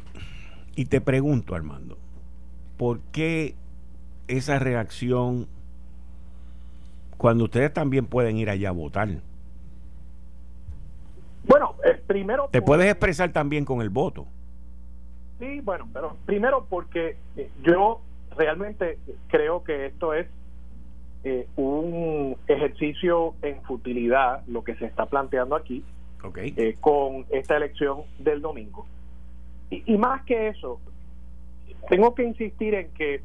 y 0.75 0.85
te 0.85 0.99
pregunto, 0.99 1.53
Armando, 1.53 1.99
¿por 2.75 3.01
qué 3.11 3.53
esa 4.27 4.57
reacción 4.57 5.47
cuando 7.17 7.43
ustedes 7.43 7.71
también 7.71 8.07
pueden 8.07 8.37
ir 8.37 8.49
allá 8.49 8.69
a 8.69 8.71
votar? 8.71 9.09
Bueno, 11.45 11.75
eh, 11.85 12.01
primero... 12.07 12.49
Te 12.51 12.63
puedes 12.63 12.87
expresar 12.87 13.31
también 13.31 13.63
con 13.63 13.83
el 13.83 13.91
voto. 13.91 14.25
Sí, 15.37 15.59
bueno, 15.59 15.87
pero 15.93 16.17
primero 16.25 16.65
porque 16.67 17.17
eh, 17.37 17.51
yo 17.61 18.01
realmente 18.35 18.97
creo 19.27 19.63
que 19.63 19.85
esto 19.85 20.15
es 20.15 20.25
eh, 21.25 21.47
un 21.57 22.37
ejercicio 22.47 23.35
en 23.43 23.61
futilidad, 23.61 24.43
lo 24.47 24.63
que 24.63 24.73
se 24.77 24.85
está 24.85 25.05
planteando 25.05 25.55
aquí, 25.55 25.83
con 26.81 27.27
esta 27.29 27.57
elección 27.57 28.01
del 28.17 28.41
domingo. 28.41 28.87
Y, 29.85 29.97
más 29.97 30.23
que 30.23 30.49
eso, 30.49 30.79
tengo 31.89 32.13
que 32.13 32.23
insistir 32.23 32.75
en 32.75 32.93
que 32.93 33.21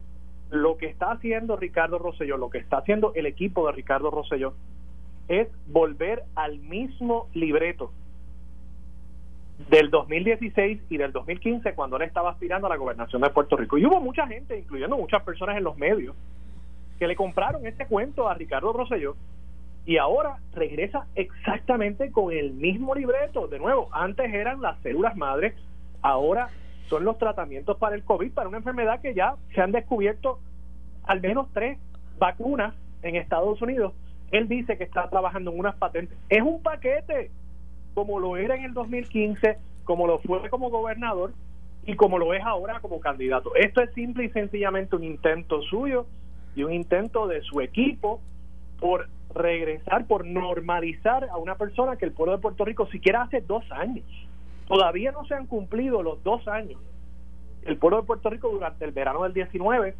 lo 0.50 0.78
que 0.78 0.86
está 0.86 1.12
haciendo 1.12 1.56
Ricardo 1.56 1.98
Rosselló, 1.98 2.36
lo 2.36 2.48
que 2.50 2.58
está 2.58 2.78
haciendo 2.78 3.12
el 3.14 3.26
equipo 3.26 3.66
de 3.66 3.72
Ricardo 3.72 4.10
Rosselló, 4.10 4.54
es 5.28 5.48
volver 5.66 6.24
al 6.34 6.58
mismo 6.58 7.28
libreto 7.34 7.92
del 9.70 9.90
2016 9.90 10.80
y 10.88 10.96
del 10.96 11.12
2015 11.12 11.74
cuando 11.74 11.96
él 11.96 12.02
estaba 12.02 12.30
aspirando 12.30 12.66
a 12.66 12.70
la 12.70 12.76
gobernación 12.76 13.20
de 13.22 13.30
Puerto 13.30 13.56
Rico. 13.56 13.76
Y 13.76 13.84
hubo 13.84 14.00
mucha 14.00 14.26
gente, 14.26 14.58
incluyendo 14.58 14.96
muchas 14.96 15.22
personas 15.24 15.56
en 15.58 15.64
los 15.64 15.76
medios, 15.76 16.16
que 16.98 17.06
le 17.06 17.16
compraron 17.16 17.66
este 17.66 17.86
cuento 17.86 18.28
a 18.28 18.34
Ricardo 18.34 18.72
Rosselló 18.72 19.16
y 19.84 19.96
ahora 19.96 20.38
regresa 20.54 21.06
exactamente 21.14 22.10
con 22.12 22.32
el 22.32 22.52
mismo 22.52 22.94
libreto. 22.94 23.48
De 23.48 23.58
nuevo, 23.58 23.88
antes 23.92 24.32
eran 24.32 24.60
las 24.60 24.78
células 24.82 25.16
madres, 25.16 25.54
ahora 26.02 26.48
son 26.88 27.04
los 27.04 27.18
tratamientos 27.18 27.76
para 27.76 27.94
el 27.94 28.04
COVID, 28.04 28.32
para 28.32 28.48
una 28.48 28.58
enfermedad 28.58 29.00
que 29.00 29.14
ya 29.14 29.36
se 29.54 29.60
han 29.60 29.72
descubierto 29.72 30.40
al 31.04 31.20
menos 31.20 31.48
tres 31.52 31.78
vacunas 32.18 32.74
en 33.02 33.16
Estados 33.16 33.60
Unidos. 33.62 33.92
Él 34.30 34.48
dice 34.48 34.76
que 34.76 34.84
está 34.84 35.08
trabajando 35.08 35.50
en 35.50 35.58
unas 35.58 35.76
patentes. 35.76 36.18
Es 36.28 36.42
un 36.42 36.62
paquete, 36.62 37.30
como 37.94 38.20
lo 38.20 38.36
era 38.36 38.56
en 38.56 38.64
el 38.64 38.74
2015, 38.74 39.58
como 39.84 40.06
lo 40.06 40.18
fue 40.18 40.48
como 40.50 40.70
gobernador 40.70 41.32
y 41.86 41.94
como 41.94 42.18
lo 42.18 42.34
es 42.34 42.42
ahora 42.44 42.80
como 42.80 43.00
candidato. 43.00 43.54
Esto 43.54 43.82
es 43.82 43.92
simple 43.94 44.24
y 44.24 44.30
sencillamente 44.30 44.96
un 44.96 45.04
intento 45.04 45.62
suyo 45.62 46.06
y 46.54 46.62
un 46.62 46.72
intento 46.72 47.26
de 47.26 47.40
su 47.42 47.60
equipo 47.60 48.20
por 48.78 49.08
regresar, 49.34 50.06
por 50.06 50.26
normalizar 50.26 51.28
a 51.30 51.38
una 51.38 51.56
persona 51.56 51.96
que 51.96 52.04
el 52.04 52.12
pueblo 52.12 52.36
de 52.36 52.42
Puerto 52.42 52.64
Rico 52.64 52.86
siquiera 52.88 53.22
hace 53.22 53.40
dos 53.40 53.64
años. 53.70 54.04
Todavía 54.68 55.12
no 55.12 55.24
se 55.24 55.34
han 55.34 55.46
cumplido 55.46 56.02
los 56.02 56.22
dos 56.22 56.46
años. 56.46 56.80
El 57.62 57.78
pueblo 57.78 58.02
de 58.02 58.06
Puerto 58.06 58.30
Rico 58.30 58.50
durante 58.50 58.84
el 58.84 58.92
verano 58.92 59.22
del 59.22 59.32
19 59.32 59.94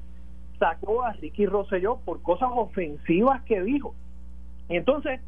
sacó 0.59 1.03
a 1.03 1.13
Ricky 1.13 1.47
Rosselló 1.47 1.99
por 2.05 2.23
cosas 2.23 2.51
ofensivas 2.53 3.43
que 3.45 3.63
dijo. 3.63 3.95
Y 4.69 4.77
entonces, 4.77 5.21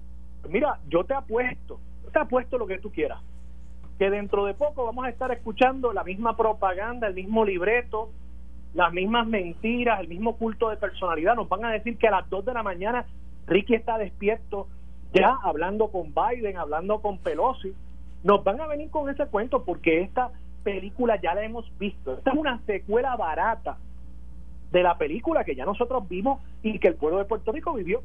mira, 0.49 0.79
yo 0.89 1.05
te 1.05 1.15
apuesto, 1.15 1.81
yo 2.05 2.11
te 2.11 2.19
apuesto 2.19 2.59
lo 2.59 2.67
que 2.67 2.79
tú 2.79 2.91
quieras, 2.91 3.21
que 3.99 4.11
dentro 4.11 4.45
de 4.45 4.55
poco 4.55 4.85
vamos 4.85 5.07
a 5.07 5.09
estar 5.09 5.31
escuchando 5.33 5.93
la 5.93 6.05
misma 6.05 6.37
propaganda, 6.37 7.07
el 7.07 7.15
mismo 7.15 7.45
libreto, 7.45 8.11
las 8.75 8.93
mismas 8.93 9.27
mentiras, 9.27 10.01
el 10.01 10.09
mismo 10.09 10.37
culto 10.37 10.69
de 10.69 10.77
personalidad. 10.77 11.35
Nos 11.35 11.49
van 11.49 11.65
a 11.65 11.73
decir 11.73 11.97
que 11.97 12.09
a 12.09 12.13
las 12.13 12.29
2 12.29 12.45
de 12.45 12.55
la 12.55 12.63
mañana 12.63 13.07
Ricky 13.47 13.75
está 13.75 13.97
despierto 13.99 14.69
ya 15.13 15.39
hablando 15.43 15.89
con 15.89 16.15
Biden, 16.15 16.57
hablando 16.57 17.01
con 17.01 17.19
Pelosi. 17.19 17.75
Nos 18.23 18.45
van 18.45 18.61
a 18.61 18.67
venir 18.67 18.91
con 18.91 19.09
ese 19.09 19.27
cuento 19.27 19.65
porque 19.65 20.03
esta 20.03 20.31
película 20.63 21.21
ya 21.21 21.35
la 21.35 21.43
hemos 21.43 21.67
visto. 21.79 22.15
Esta 22.15 22.33
es 22.33 22.37
una 22.37 22.61
secuela 22.67 23.17
barata 23.17 23.79
de 24.71 24.83
la 24.83 24.97
película 24.99 25.45
que 25.45 25.55
ya 25.55 25.65
nosotros 25.65 26.09
vimos 26.09 26.41
y 26.63 26.79
que 26.79 26.89
el 26.89 26.95
pueblo 26.95 27.19
de 27.19 27.25
Puerto 27.25 27.53
Rico 27.53 27.75
vivió. 27.75 28.03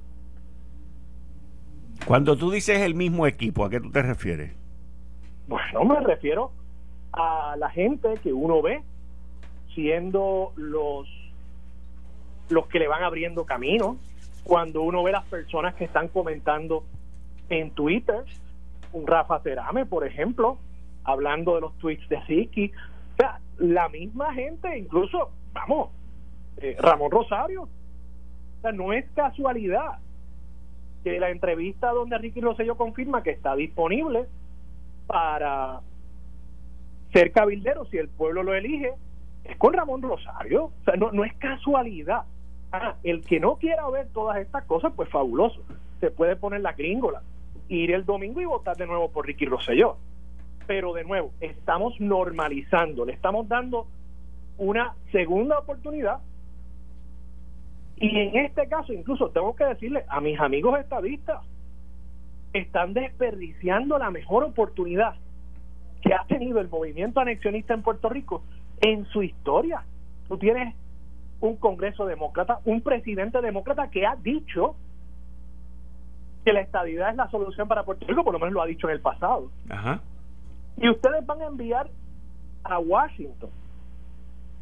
Cuando 2.06 2.38
tú 2.38 2.52
dices 2.52 2.82
el 2.82 2.96
mismo 2.96 3.28
equipo, 3.28 3.66
¿a 3.66 3.70
qué 3.70 3.80
tú 3.80 3.92
te 3.92 4.02
refieres? 4.02 4.54
Bueno, 5.48 5.86
me 5.86 6.00
refiero 6.00 6.52
a 7.14 7.56
la 7.58 7.70
gente 7.70 8.16
que 8.22 8.34
uno 8.34 8.62
ve 8.62 8.84
siendo 9.74 10.54
los 10.56 11.08
los 12.50 12.68
que 12.68 12.78
le 12.78 12.88
van 12.88 13.04
abriendo 13.04 13.46
camino, 13.46 13.98
cuando 14.44 14.84
uno 14.84 15.02
ve 15.02 15.12
las 15.12 15.26
personas 15.26 15.74
que 15.76 15.86
están 15.86 16.08
comentando 16.10 16.84
en 17.50 17.72
Twitter, 17.72 18.24
un 18.96 19.06
Rafa 19.06 19.42
Cerame, 19.42 19.86
por 19.86 20.08
ejemplo, 20.08 20.58
hablando 21.04 21.56
de 21.56 21.62
los 21.62 21.78
tweets 21.78 22.08
de 22.08 22.26
Siki, 22.26 22.72
o 23.14 23.18
sea, 23.18 23.40
la 23.58 23.90
misma 23.90 24.34
gente, 24.34 24.78
incluso, 24.78 25.32
vamos, 25.54 25.90
eh, 26.58 26.78
Ramón 26.80 27.12
Rosario, 27.12 27.64
o 27.64 28.62
sea, 28.62 28.72
no 28.72 28.94
es 28.94 29.06
casualidad 29.14 30.00
que 31.04 31.20
la 31.20 31.30
entrevista 31.30 31.92
donde 31.92 32.18
Ricky 32.18 32.40
Rosselló 32.40 32.78
confirma 32.78 33.22
que 33.22 33.32
está 33.32 33.56
disponible 33.56 34.28
para 35.08 35.82
ser 37.12 37.32
cabildero 37.32 37.86
si 37.86 37.98
el 37.98 38.08
pueblo 38.08 38.44
lo 38.44 38.54
elige, 38.54 38.94
es 39.44 39.58
con 39.58 39.74
Ramón 39.74 40.02
Rosario, 40.02 40.66
o 40.66 40.84
sea, 40.86 40.96
no, 40.96 41.12
no 41.12 41.26
es 41.26 41.34
casualidad. 41.36 42.24
Ah, 42.72 42.96
el 43.04 43.22
que 43.22 43.40
no 43.40 43.58
quiera 43.58 43.88
ver 43.90 44.08
todas 44.14 44.38
estas 44.38 44.64
cosas, 44.66 44.94
pues 44.96 45.10
fabuloso. 45.10 45.62
Se 46.00 46.12
puede 46.12 46.36
poner 46.36 46.62
la 46.62 46.74
gringola, 46.74 47.22
ir 47.70 47.92
el 47.92 48.06
domingo 48.06 48.42
y 48.42 48.46
votar 48.46 48.78
de 48.78 48.88
nuevo 48.88 49.10
por 49.10 49.26
Ricky 49.26 49.46
Rosselló. 49.46 49.98
Pero 50.68 50.94
de 50.94 51.04
nuevo, 51.04 51.32
estamos 51.42 52.00
normalizando, 52.00 53.06
le 53.06 53.14
estamos 53.14 53.48
dando 53.48 53.88
una 54.58 54.96
segunda 55.12 55.60
oportunidad. 55.60 56.20
Y 57.98 58.20
en 58.20 58.36
este 58.38 58.68
caso, 58.68 58.94
incluso 58.94 59.30
tengo 59.30 59.56
que 59.56 59.66
decirle 59.66 60.06
a 60.10 60.20
mis 60.20 60.40
amigos 60.40 60.80
estadistas, 60.80 61.42
están 62.54 62.94
desperdiciando 62.94 63.98
la 63.98 64.12
mejor 64.12 64.44
oportunidad 64.44 65.16
que 66.02 66.14
ha 66.14 66.26
tenido 66.28 66.60
el 66.60 66.70
movimiento 66.70 67.20
anexionista 67.20 67.74
en 67.74 67.82
Puerto 67.82 68.10
Rico 68.10 68.44
en 68.82 69.06
su 69.06 69.24
historia. 69.24 69.84
Tú 70.28 70.38
tienes 70.38 70.76
un 71.42 71.58
Congreso 71.58 72.06
demócrata, 72.06 72.60
un 72.66 72.82
presidente 72.82 73.42
demócrata 73.42 73.90
que 73.90 74.06
ha 74.06 74.16
dicho 74.16 74.76
que 76.46 76.54
la 76.54 76.62
estabilidad 76.62 77.10
es 77.10 77.16
la 77.16 77.30
solución 77.30 77.68
para 77.68 77.84
Puerto 77.84 78.06
Rico, 78.06 78.24
por 78.24 78.32
lo 78.32 78.40
menos 78.40 78.54
lo 78.54 78.62
ha 78.62 78.68
dicho 78.68 78.88
en 78.88 78.94
el 78.94 79.02
pasado. 79.02 79.50
Y 80.78 80.90
ustedes 80.90 81.26
van 81.26 81.42
a 81.42 81.48
enviar 81.48 81.90
a 82.64 82.78
Washington 82.80 83.50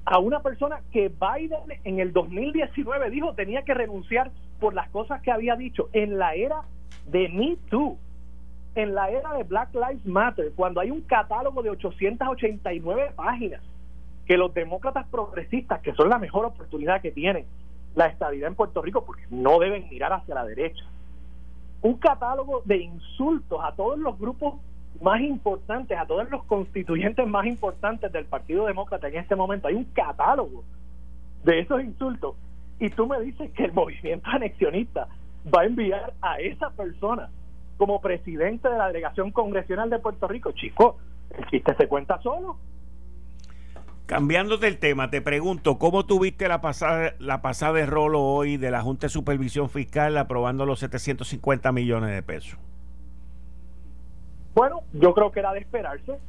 a 0.05 0.19
una 0.19 0.39
persona 0.41 0.81
que 0.91 1.09
Biden 1.09 1.79
en 1.83 1.99
el 1.99 2.11
2019 2.13 3.09
dijo 3.09 3.33
tenía 3.33 3.63
que 3.63 3.73
renunciar 3.73 4.31
por 4.59 4.73
las 4.73 4.89
cosas 4.89 5.21
que 5.21 5.31
había 5.31 5.55
dicho 5.55 5.89
en 5.93 6.17
la 6.17 6.35
era 6.35 6.61
de 7.07 7.29
Me 7.29 7.57
Too, 7.69 7.97
en 8.75 8.95
la 8.95 9.09
era 9.09 9.33
de 9.33 9.43
Black 9.43 9.73
Lives 9.73 10.05
Matter, 10.05 10.51
cuando 10.55 10.79
hay 10.79 10.89
un 10.89 11.01
catálogo 11.01 11.63
de 11.63 11.69
889 11.69 13.11
páginas 13.15 13.61
que 14.25 14.37
los 14.37 14.53
demócratas 14.53 15.05
progresistas, 15.07 15.81
que 15.81 15.93
son 15.93 16.09
la 16.09 16.17
mejor 16.17 16.45
oportunidad 16.45 17.01
que 17.01 17.11
tienen 17.11 17.45
la 17.95 18.07
estabilidad 18.07 18.47
en 18.47 18.55
Puerto 18.55 18.81
Rico, 18.81 19.05
porque 19.05 19.23
no 19.29 19.59
deben 19.59 19.87
mirar 19.89 20.13
hacia 20.13 20.35
la 20.35 20.45
derecha, 20.45 20.83
un 21.83 21.95
catálogo 21.95 22.61
de 22.65 22.77
insultos 22.77 23.59
a 23.61 23.73
todos 23.73 23.99
los 23.99 24.17
grupos 24.17 24.55
más 25.01 25.19
importantes, 25.21 25.97
a 25.97 26.05
todos 26.05 26.29
los 26.31 26.43
constituyentes 26.45 27.27
más 27.27 27.45
importantes 27.45 28.11
del 28.11 28.25
Partido 28.25 28.65
Demócrata 28.65 29.09
en 29.09 29.17
este 29.17 29.35
momento. 29.35 29.67
Hay 29.67 29.75
un 29.75 29.83
catálogo 29.85 30.63
de 31.43 31.59
esos 31.59 31.83
insultos. 31.83 32.35
Y 32.79 32.89
tú 32.89 33.05
me 33.05 33.19
dices 33.19 33.51
que 33.51 33.65
el 33.65 33.73
movimiento 33.73 34.29
anexionista 34.29 35.07
va 35.53 35.61
a 35.61 35.65
enviar 35.65 36.13
a 36.21 36.39
esa 36.39 36.69
persona 36.69 37.29
como 37.77 37.99
presidente 37.99 38.69
de 38.69 38.77
la 38.77 38.87
delegación 38.87 39.31
congresional 39.31 39.89
de 39.89 39.99
Puerto 39.99 40.27
Rico. 40.27 40.53
Chico, 40.53 40.97
el 41.37 41.45
chiste 41.47 41.75
se 41.75 41.87
cuenta 41.89 42.17
solo. 42.21 42.57
Cambiando 44.05 44.57
del 44.57 44.79
tema, 44.79 45.10
te 45.10 45.22
pregunto, 45.22 45.79
¿cómo 45.79 46.05
tuviste 46.05 46.50
la 46.50 46.60
pasada, 46.60 47.13
la 47.19 47.41
pasada 47.41 47.74
de 47.74 47.86
rolo 47.86 48.22
hoy 48.22 48.57
de 48.57 48.69
la 48.69 48.81
Junta 48.81 49.05
de 49.05 49.10
Supervisión 49.10 49.69
Fiscal 49.69 50.17
aprobando 50.17 50.65
los 50.65 50.79
750 50.79 51.72
millones 51.72 52.10
de 52.10 52.22
pesos? 52.22 52.60
Bueno, 54.53 54.81
yo 54.91 55.13
creo 55.13 55.31
que 55.31 55.39
era 55.39 55.53
de 55.53 55.60
esperarse. 55.60 56.19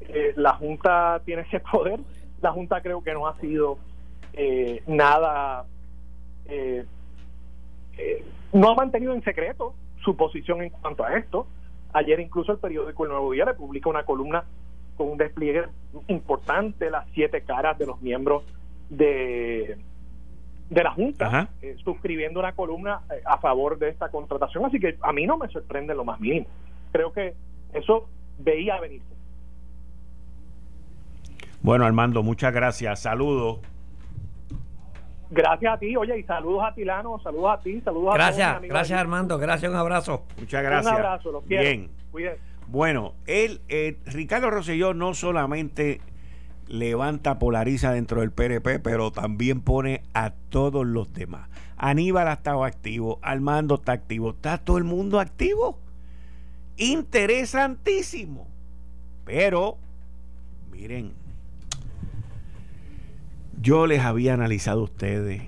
Eh, 0.00 0.32
la 0.36 0.54
Junta 0.54 1.22
tiene 1.24 1.42
ese 1.42 1.58
poder. 1.58 1.98
La 2.40 2.52
Junta 2.52 2.80
creo 2.80 3.02
que 3.02 3.12
no 3.12 3.26
ha 3.26 3.36
sido 3.40 3.78
eh, 4.34 4.84
nada, 4.86 5.64
eh, 6.46 6.86
no 8.52 8.70
ha 8.70 8.74
mantenido 8.76 9.12
en 9.12 9.24
secreto 9.24 9.74
su 10.04 10.16
posición 10.16 10.62
en 10.62 10.70
cuanto 10.70 11.04
a 11.04 11.16
esto. 11.16 11.48
Ayer 11.92 12.20
incluso 12.20 12.52
el 12.52 12.58
periódico 12.58 13.04
El 13.04 13.10
Nuevo 13.10 13.32
Día 13.32 13.44
le 13.44 13.54
publica 13.54 13.90
una 13.90 14.04
columna 14.04 14.44
con 14.96 15.10
un 15.10 15.18
despliegue 15.18 15.64
importante, 16.08 16.90
las 16.90 17.06
siete 17.12 17.42
caras 17.42 17.78
de 17.78 17.86
los 17.86 18.00
miembros 18.02 18.44
de, 18.88 19.78
de 20.70 20.82
la 20.82 20.90
Junta, 20.92 21.48
eh, 21.62 21.76
suscribiendo 21.84 22.40
una 22.40 22.52
columna 22.52 23.00
eh, 23.10 23.22
a 23.24 23.38
favor 23.38 23.78
de 23.78 23.90
esta 23.90 24.08
contratación. 24.08 24.64
Así 24.64 24.80
que 24.80 24.96
a 25.00 25.12
mí 25.12 25.26
no 25.26 25.36
me 25.36 25.48
sorprende 25.48 25.94
lo 25.94 26.04
más 26.04 26.20
mínimo. 26.20 26.46
Creo 26.92 27.12
que 27.12 27.34
eso 27.72 28.08
veía 28.38 28.80
venir. 28.80 29.02
Bueno, 31.62 31.86
Armando, 31.86 32.22
muchas 32.22 32.52
gracias. 32.52 33.00
Saludos. 33.00 33.58
Gracias 35.30 35.74
a 35.74 35.78
ti, 35.78 35.96
oye, 35.96 36.18
y 36.18 36.22
saludos 36.22 36.64
a 36.64 36.74
Tilano, 36.74 37.18
saludos 37.18 37.58
a 37.58 37.60
ti, 37.60 37.80
saludos 37.80 38.14
gracias, 38.14 38.46
a 38.46 38.50
Gracias, 38.52 38.70
gracias 38.70 39.00
Armando, 39.00 39.38
gracias, 39.38 39.72
un 39.72 39.78
abrazo. 39.78 40.24
Muchas 40.38 40.62
gracias. 40.62 40.92
Un 40.92 40.98
abrazo, 40.98 41.32
los 41.32 41.44
quiero. 41.44 41.62
Bien. 41.62 42.40
Bueno, 42.68 43.14
él, 43.26 43.60
eh, 43.68 43.98
Ricardo 44.06 44.50
Rosselló 44.50 44.94
no 44.94 45.14
solamente 45.14 46.00
levanta, 46.66 47.38
polariza 47.38 47.92
dentro 47.92 48.20
del 48.20 48.32
PRP, 48.32 48.78
pero 48.80 49.10
también 49.10 49.60
pone 49.60 50.02
a 50.14 50.30
todos 50.30 50.86
los 50.86 51.12
demás. 51.12 51.48
Aníbal 51.76 52.28
ha 52.28 52.34
estado 52.34 52.64
activo, 52.64 53.18
Armando 53.22 53.76
está 53.76 53.92
activo, 53.92 54.30
está 54.30 54.58
todo 54.58 54.78
el 54.78 54.84
mundo 54.84 55.20
activo. 55.20 55.78
Interesantísimo. 56.76 58.48
Pero, 59.24 59.78
miren, 60.72 61.12
yo 63.60 63.86
les 63.86 64.00
había 64.00 64.34
analizado 64.34 64.80
a 64.80 64.84
ustedes 64.84 65.42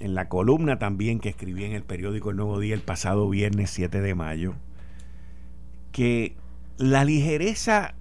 en 0.00 0.14
la 0.14 0.28
columna 0.28 0.78
también 0.78 1.20
que 1.20 1.28
escribí 1.28 1.64
en 1.64 1.72
el 1.72 1.84
periódico 1.84 2.30
El 2.30 2.36
Nuevo 2.36 2.58
Día 2.58 2.74
el 2.74 2.80
pasado 2.80 3.28
viernes 3.28 3.70
7 3.70 4.00
de 4.00 4.14
mayo, 4.14 4.54
que 5.92 6.34
la 6.78 7.04
ligereza 7.04 7.94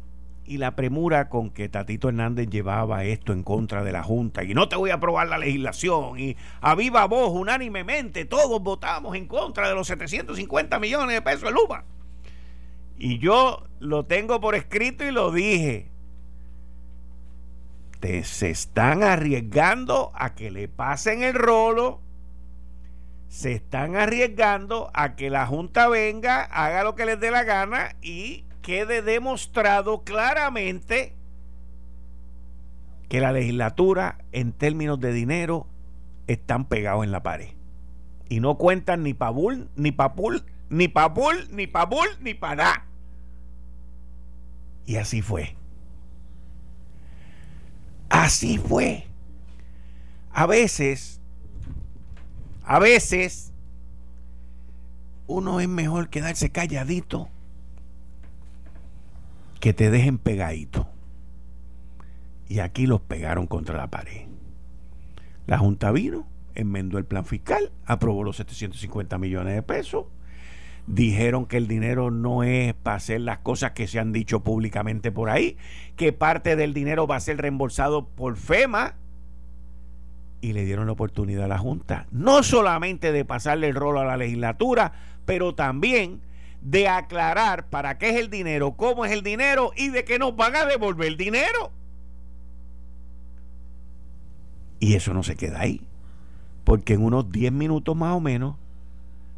y 0.46 0.58
la 0.58 0.76
premura 0.76 1.30
con 1.30 1.50
que 1.50 1.70
Tatito 1.70 2.10
Hernández 2.10 2.50
llevaba 2.50 3.06
esto 3.06 3.32
en 3.32 3.44
contra 3.44 3.84
de 3.84 3.92
la 3.92 4.04
Junta 4.04 4.44
y 4.44 4.54
no 4.54 4.68
te 4.68 4.76
voy 4.76 4.90
a 4.90 4.96
aprobar 4.96 5.28
la 5.28 5.38
legislación 5.38 6.20
y 6.20 6.36
a 6.60 6.76
viva 6.76 7.06
voz 7.06 7.32
unánimemente 7.32 8.26
todos 8.26 8.62
votamos 8.62 9.16
en 9.16 9.28
contra 9.28 9.70
de 9.70 9.76
los 9.76 9.88
750 9.88 10.80
millones 10.80 11.16
de 11.16 11.22
pesos 11.22 11.44
de 11.44 11.52
Luma. 11.52 11.86
Y 12.98 13.18
yo 13.18 13.64
lo 13.80 14.06
tengo 14.06 14.40
por 14.40 14.54
escrito 14.54 15.04
y 15.04 15.12
lo 15.12 15.32
dije. 15.32 15.90
Te, 18.00 18.24
se 18.24 18.52
están 18.52 19.02
arriesgando 19.02 20.12
a 20.14 20.36
que 20.36 20.52
le 20.52 20.68
pasen 20.68 21.24
el 21.24 21.34
rolo. 21.34 22.00
Se 23.28 23.54
están 23.54 23.96
arriesgando 23.96 24.92
a 24.94 25.16
que 25.16 25.32
la 25.32 25.48
Junta 25.48 25.88
venga, 25.88 26.44
haga 26.44 26.84
lo 26.84 26.94
que 26.94 27.06
les 27.06 27.20
dé 27.20 27.32
la 27.32 27.44
gana 27.44 27.96
y 28.04 28.44
quede 28.62 29.02
demostrado 29.02 30.04
claramente 30.04 31.16
que 33.10 33.20
la 33.20 33.32
legislatura 33.32 34.20
en 34.32 34.54
términos 34.54 35.00
de 35.00 35.12
dinero 35.12 35.68
están 36.28 36.66
pegados 36.66 37.04
en 37.04 37.12
la 37.12 37.24
pared. 37.24 37.50
Y 38.30 38.40
no 38.40 38.58
cuentan 38.58 39.04
ni 39.04 39.14
pa' 39.14 39.32
bull, 39.32 39.70
ni 39.76 39.92
pa' 39.92 40.08
bull, 40.10 40.46
ni 40.70 40.88
pa' 40.88 41.10
bull, 41.10 41.48
ni 41.52 41.68
pa' 41.68 41.86
bull, 41.86 42.08
ni 42.22 42.34
pa' 42.34 42.56
nada. 42.56 42.86
Y 44.86 44.96
así 44.96 45.22
fue. 45.22 45.56
Así 48.10 48.58
fue. 48.58 49.06
A 50.32 50.46
veces, 50.46 51.20
a 52.64 52.80
veces, 52.80 53.52
uno 55.28 55.60
es 55.60 55.68
mejor 55.68 56.10
quedarse 56.10 56.50
calladito 56.52 57.30
que 59.62 59.74
te 59.74 59.92
dejen 59.92 60.18
pegadito. 60.18 60.90
Y 62.50 62.60
aquí 62.60 62.88
los 62.88 63.00
pegaron 63.00 63.48
contra 63.48 63.78
la 63.78 63.88
pared. 63.88 64.28
La 65.46 65.60
Junta 65.60 65.92
vino, 65.92 66.28
enmendó 66.56 66.98
el 66.98 67.06
plan 67.06 67.24
fiscal, 67.24 67.72
aprobó 67.86 68.24
los 68.24 68.36
750 68.38 69.18
millones 69.20 69.56
de 69.56 69.62
pesos. 69.62 70.06
Dijeron 70.88 71.46
que 71.46 71.58
el 71.58 71.68
dinero 71.68 72.10
no 72.10 72.44
es 72.44 72.74
para 72.74 72.98
hacer 72.98 73.22
las 73.22 73.38
cosas 73.38 73.72
que 73.72 73.88
se 73.88 74.00
han 74.00 74.12
dicho 74.12 74.44
públicamente 74.44 75.12
por 75.12 75.30
ahí, 75.30 75.58
que 75.96 76.12
parte 76.12 76.56
del 76.56 76.74
dinero 76.74 77.06
va 77.06 77.18
a 77.18 77.22
ser 77.22 77.38
reembolsado 77.38 78.08
por 78.08 78.38
FEMA. 78.38 78.96
Y 80.42 80.54
le 80.54 80.66
dieron 80.66 80.88
la 80.88 80.94
oportunidad 80.94 81.46
a 81.46 81.50
la 81.50 81.60
Junta, 81.60 82.08
no 82.12 82.42
solamente 82.42 83.12
de 83.12 83.26
pasarle 83.26 83.68
el 83.68 83.76
rol 83.76 84.00
a 84.00 84.06
la 84.06 84.18
legislatura, 84.18 84.94
pero 85.26 85.54
también 85.54 86.22
de 86.62 86.88
aclarar 86.88 87.68
para 87.68 87.98
qué 87.98 88.12
es 88.12 88.18
el 88.18 88.30
dinero, 88.30 88.74
cómo 88.74 89.04
es 89.04 89.12
el 89.12 89.24
dinero 89.24 89.72
y 89.76 89.90
de 89.90 90.06
qué 90.06 90.20
nos 90.20 90.36
van 90.36 90.56
a 90.56 90.66
devolver 90.66 91.08
el 91.08 91.18
dinero. 91.18 91.72
Y 94.80 94.96
eso 94.96 95.14
no 95.14 95.24
se 95.24 95.36
queda 95.36 95.62
ahí, 95.62 95.82
porque 96.64 96.94
en 96.94 97.04
unos 97.04 97.32
10 97.32 97.52
minutos 97.52 97.96
más 97.96 98.16
o 98.16 98.20
menos, 98.20 98.56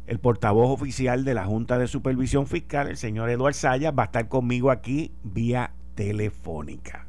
el 0.06 0.18
portavoz 0.18 0.70
oficial 0.70 1.24
de 1.24 1.34
la 1.34 1.44
Junta 1.44 1.78
de 1.78 1.86
Supervisión 1.86 2.46
Fiscal, 2.46 2.88
el 2.88 2.96
señor 2.96 3.30
Eduardo 3.30 3.58
Sayas, 3.58 3.94
va 3.96 4.04
a 4.04 4.06
estar 4.06 4.28
conmigo 4.28 4.70
aquí 4.70 5.12
vía 5.22 5.72
telefónica. 5.94 7.06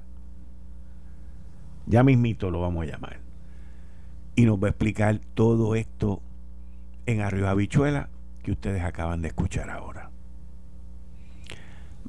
Ya 1.88 2.04
mismito 2.04 2.50
lo 2.52 2.62
vamos 2.62 2.84
a 2.84 2.92
llamar. 2.92 3.20
Y 4.36 4.46
nos 4.46 4.62
va 4.62 4.68
a 4.68 4.70
explicar 4.72 5.20
todo 5.34 5.76
esto 5.76 6.22
en 7.06 7.22
Arriba 7.22 7.52
Habichuela 7.52 8.10
que 8.46 8.52
ustedes 8.52 8.84
acaban 8.84 9.24
de 9.24 9.30
escuchar 9.30 9.72
ahora. 9.72 10.12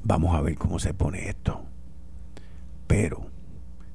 Vamos 0.03 0.35
a 0.35 0.41
ver 0.41 0.55
cómo 0.55 0.77
se 0.77 0.93
pone 0.93 1.29
esto. 1.29 1.65
Pero 2.85 3.25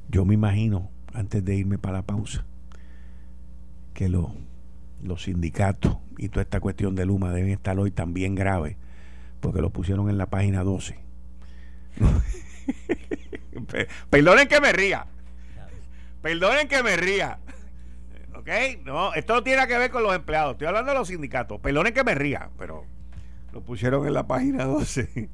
yo 0.09 0.25
me 0.25 0.35
imagino, 0.35 0.91
antes 1.15 1.45
de 1.45 1.55
irme 1.55 1.79
para 1.79 1.99
la 1.99 2.03
pausa, 2.03 2.45
que 3.95 4.09
los 4.09 4.33
sindicatos 5.23 5.99
y 6.19 6.31
toda 6.31 6.43
esta 6.43 6.59
cuestión 6.59 6.97
de 6.97 7.07
Luma 7.07 7.33
deben 7.33 7.53
estar 7.53 7.79
hoy 7.79 7.93
también 7.93 8.35
graves, 8.35 8.77
porque 9.39 9.61
lo 9.61 9.71
pusieron 9.71 10.11
en 10.11 10.19
la 10.19 10.27
página 10.27 10.65
12. 10.65 10.99
Perdonen 14.11 14.49
que 14.49 14.61
me 14.61 14.73
ría. 14.73 15.07
Perdonen 16.23 16.67
que 16.67 16.83
me 16.83 16.97
ría. 16.97 17.39
¿Ok? 18.43 18.49
No, 18.85 19.15
esto 19.15 19.35
no 19.35 19.43
tiene 19.45 19.65
que 19.69 19.79
ver 19.79 19.91
con 19.93 20.03
los 20.03 20.15
empleados. 20.15 20.53
Estoy 20.53 20.67
hablando 20.67 20.91
de 20.91 20.99
los 20.99 21.09
sindicatos. 21.09 21.61
Perdonen 21.61 21.95
que 21.95 22.03
me 22.03 22.17
ría, 22.17 22.51
pero 22.59 22.85
lo 23.53 23.63
pusieron 23.63 24.05
en 24.07 24.15
la 24.15 24.27
página 24.27 24.65
12. 24.67 25.29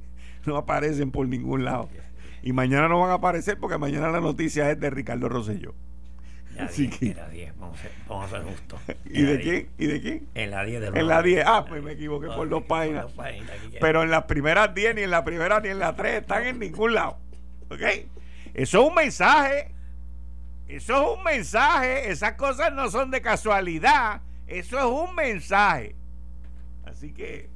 No 0.44 0.56
aparecen 0.58 1.10
por 1.10 1.26
ningún 1.26 1.64
lado. 1.64 1.88
Y 2.42 2.52
mañana 2.52 2.86
no 2.86 3.00
van 3.00 3.10
a 3.10 3.14
aparecer 3.14 3.58
porque 3.58 3.78
mañana 3.78 4.10
la 4.10 4.20
noticia 4.20 4.70
es 4.70 4.78
de 4.78 4.90
Ricardo 4.90 5.28
Rosselló. 5.28 5.74
En 6.58 7.16
la 7.16 7.28
10, 7.28 7.56
vamos, 7.56 7.78
a 8.24 8.28
ser 8.28 8.42
justos. 8.42 8.80
¿Y 9.06 9.22
de 9.22 9.40
quién? 9.40 9.68
¿Y 9.78 9.86
de 9.86 10.00
quién? 10.00 10.28
En 10.34 10.50
la 10.50 10.64
10 10.64 10.80
de 10.80 11.00
En 11.00 11.06
la 11.06 11.22
10. 11.22 11.44
Ah, 11.46 11.64
pues 11.66 11.82
me 11.82 11.92
equivoqué 11.92 12.26
por 12.26 12.48
dos 12.48 12.64
páginas. 12.64 13.06
Pero 13.80 14.02
en 14.02 14.10
las 14.10 14.24
primeras 14.24 14.74
10, 14.74 14.96
ni 14.96 15.02
en 15.02 15.10
la 15.10 15.24
primera 15.24 15.60
ni 15.60 15.68
en 15.68 15.78
la 15.78 15.94
3 15.94 16.22
están 16.22 16.46
en 16.46 16.58
ningún 16.58 16.94
lado. 16.94 17.18
¿Ok? 17.70 17.80
Eso 18.54 18.82
es 18.82 18.88
un 18.88 18.94
mensaje 18.94 19.72
eso 20.68 20.96
es 20.96 21.18
un 21.18 21.24
mensaje. 21.24 22.10
Esas 22.10 22.34
cosas 22.34 22.72
no 22.72 22.90
son 22.90 23.10
de 23.10 23.22
casualidad. 23.22 24.20
Eso 24.46 24.78
es 24.78 24.84
un 24.84 25.14
mensaje. 25.14 25.96
Así 26.84 27.12
que 27.12 27.48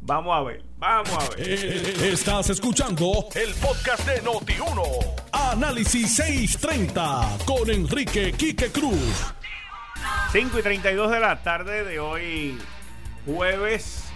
vamos 0.00 0.36
a 0.36 0.42
ver. 0.42 0.64
Vamos 0.76 1.12
a 1.12 1.36
ver. 1.36 1.48
Eh, 1.48 2.10
estás 2.12 2.50
escuchando 2.50 3.28
el 3.34 3.54
podcast 3.54 4.06
de 4.06 4.22
Noti1. 4.22 4.82
Análisis 5.32 6.16
630 6.16 7.38
con 7.46 7.70
Enrique 7.70 8.32
Quique 8.32 8.70
Cruz. 8.70 9.32
5 10.32 10.58
y 10.58 10.62
32 10.62 11.10
de 11.10 11.20
la 11.20 11.42
tarde 11.42 11.84
de 11.84 12.00
hoy, 12.00 12.58
jueves 13.26 14.09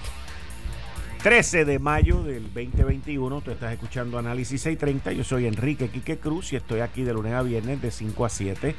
13 1.25 1.65
de 1.65 1.79
mayo 1.79 2.23
del 2.23 2.53
2021. 2.53 3.41
Tú 3.41 3.51
estás 3.51 3.73
escuchando 3.73 4.19
Análisis 4.19 4.61
630. 4.61 5.13
Yo 5.13 5.25
soy 5.25 5.47
Enrique 5.47 5.89
Quique 5.89 6.19
Cruz 6.19 6.53
y 6.53 6.57
estoy 6.57 6.81
aquí 6.81 7.03
de 7.03 7.15
lunes 7.15 7.33
a 7.33 7.41
viernes 7.41 7.81
de 7.81 7.91
5 7.91 8.27
a 8.27 8.29
7. 8.29 8.77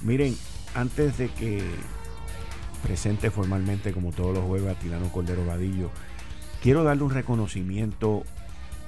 Miren, 0.00 0.34
antes 0.74 1.18
de 1.18 1.28
que 1.28 1.62
presente 2.82 3.30
formalmente, 3.30 3.92
como 3.92 4.12
todos 4.12 4.34
los 4.34 4.46
jueves, 4.46 4.74
a 4.74 4.80
Tilano 4.80 5.12
Cordero 5.12 5.44
Vadillo, 5.44 5.90
quiero 6.62 6.84
darle 6.84 7.02
un 7.02 7.10
reconocimiento 7.10 8.22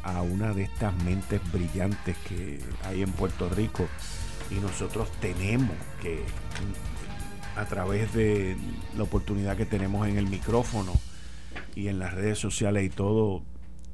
a 0.02 0.22
una 0.22 0.54
de 0.54 0.62
estas 0.62 0.94
mentes 1.04 1.42
brillantes 1.52 2.16
que 2.26 2.60
hay 2.86 3.02
en 3.02 3.12
Puerto 3.12 3.50
Rico 3.50 3.86
y 4.50 4.54
nosotros 4.54 5.12
tenemos 5.20 5.76
que, 6.00 6.22
a 7.56 7.66
través 7.66 8.14
de 8.14 8.56
la 8.96 9.02
oportunidad 9.02 9.54
que 9.54 9.66
tenemos 9.66 10.08
en 10.08 10.16
el 10.16 10.28
micrófono, 10.28 10.94
y 11.74 11.88
en 11.88 11.98
las 11.98 12.14
redes 12.14 12.38
sociales 12.38 12.84
y 12.84 12.90
todo, 12.90 13.42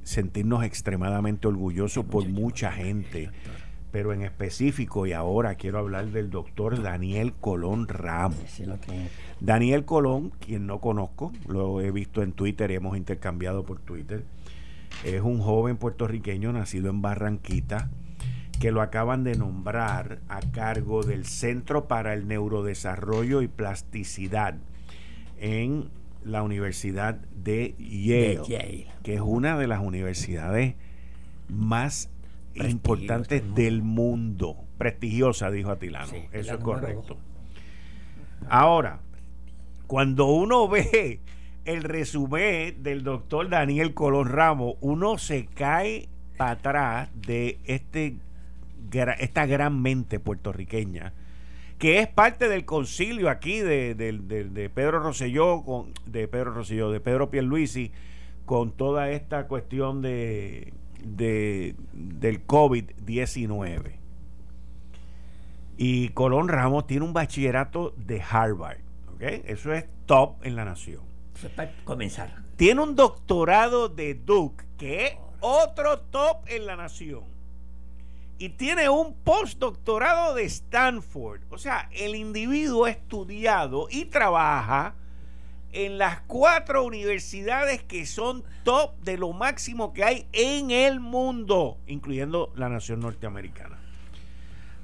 sentirnos 0.03 0.65
extremadamente 0.65 1.49
orgullosos 1.49 2.05
por 2.05 2.29
mucha 2.29 2.73
gente. 2.73 3.31
Pero 3.91 4.13
en 4.13 4.23
específico, 4.23 5.07
y 5.07 5.13
ahora 5.13 5.57
quiero 5.57 5.79
hablar 5.79 6.07
del 6.07 6.31
doctor 6.31 6.81
Daniel 6.81 7.33
Colón 7.33 7.89
Ramos. 7.89 8.63
Daniel 9.41 9.85
Colón, 9.85 10.31
quien 10.39 10.67
no 10.67 10.81
conozco, 10.81 11.33
lo 11.49 11.81
he 11.81 11.91
visto 11.91 12.23
en 12.23 12.33
Twitter 12.33 12.71
y 12.71 12.77
hemos 12.77 12.97
intercambiado 12.97 13.65
por 13.65 13.81
Twitter. 13.81 14.25
Es 15.05 15.23
un 15.23 15.41
joven 15.41 15.77
puertorriqueño 15.77 16.53
nacido 16.53 16.91
en 16.91 17.03
Barranquita 17.03 17.91
que 18.61 18.71
lo 18.71 18.83
acaban 18.83 19.25
de 19.25 19.37
nombrar 19.37 20.21
a 20.29 20.41
cargo 20.41 21.03
del 21.03 21.25
Centro 21.25 21.89
para 21.89 22.13
el 22.13 22.29
Neurodesarrollo 22.29 23.41
y 23.41 23.49
Plasticidad 23.49 24.57
en 25.39 25.89
la 26.25 26.43
Universidad 26.43 27.15
de 27.15 27.75
Yale, 27.79 28.87
que 29.03 29.15
es 29.15 29.21
una 29.21 29.57
de 29.59 29.67
las 29.67 29.81
universidades 29.81 30.75
más 31.49 32.11
importantes 32.55 33.43
del 33.55 33.83
mundo. 33.83 34.57
Prestigiosa, 34.79 35.51
dijo 35.51 35.71
Atilano. 35.71 36.13
Eso 36.33 36.55
es 36.55 36.61
correcto. 36.61 37.17
Ahora, 38.49 39.01
cuando 39.87 40.27
uno 40.27 40.69
ve 40.71 41.21
el 41.65 41.83
resumen 41.83 42.83
del 42.83 43.03
doctor 43.03 43.49
Daniel 43.49 43.95
Colón 43.95 44.29
Ramos, 44.29 44.77
uno 44.81 45.19
se 45.19 45.47
cae 45.47 46.09
para 46.37 46.53
atrás 46.53 47.11
de 47.15 47.59
este, 47.65 48.17
esta 49.19 49.47
gran 49.47 49.81
mente 49.83 50.19
puertorriqueña 50.19 51.13
que 51.81 51.99
es 51.99 52.09
parte 52.09 52.51
del 52.51 52.67
concilio 52.67 53.31
aquí 53.31 53.61
de, 53.61 53.95
de, 53.95 54.69
Pedro 54.69 55.01
Rosselló, 55.01 55.63
con, 55.65 55.95
de 56.05 56.29
Pedro 56.29 56.53
Rosselló, 56.53 56.91
de 56.91 57.01
Pedro 57.01 57.31
Pierluisi, 57.31 57.91
con 58.45 58.73
toda 58.73 59.09
esta 59.09 59.49
cuestión 59.49 60.03
de, 60.03 60.75
del 61.03 62.47
COVID-19. 62.47 63.95
Y 65.79 66.11
Colón 66.11 66.49
Ramos 66.49 66.87
tiene 66.87 67.07
un 67.07 67.15
bachillerato 67.15 67.95
de 67.97 68.21
Harvard. 68.21 68.81
¿okay? 69.15 69.43
Eso 69.47 69.73
es 69.73 69.87
top 70.05 70.45
en 70.45 70.57
la 70.57 70.67
nación. 70.67 71.01
Eso 71.35 71.47
es 71.47 71.53
para 71.55 71.73
comenzar. 71.85 72.43
Tiene 72.57 72.83
un 72.83 72.95
doctorado 72.95 73.89
de 73.89 74.13
Duke, 74.13 74.67
que 74.77 75.07
es 75.07 75.17
otro 75.41 76.01
top 76.01 76.47
en 76.47 76.67
la 76.67 76.77
nación. 76.77 77.40
Y 78.41 78.49
tiene 78.49 78.89
un 78.89 79.13
postdoctorado 79.13 80.35
de 80.35 80.45
Stanford. 80.45 81.43
O 81.51 81.59
sea, 81.59 81.91
el 81.93 82.17
individuo 82.17 82.87
ha 82.87 82.91
estudiado 82.91 83.87
y 83.91 84.07
trabaja 84.07 84.95
en 85.73 85.99
las 85.99 86.23
cuatro 86.23 86.83
universidades 86.85 87.83
que 87.83 88.07
son 88.07 88.43
top 88.65 88.99
de 89.03 89.19
lo 89.19 89.35
máximo 89.35 89.93
que 89.93 90.05
hay 90.05 90.27
en 90.33 90.71
el 90.71 91.01
mundo, 91.01 91.77
incluyendo 91.87 92.51
la 92.57 92.71
nación 92.71 93.01
norteamericana. 93.01 93.79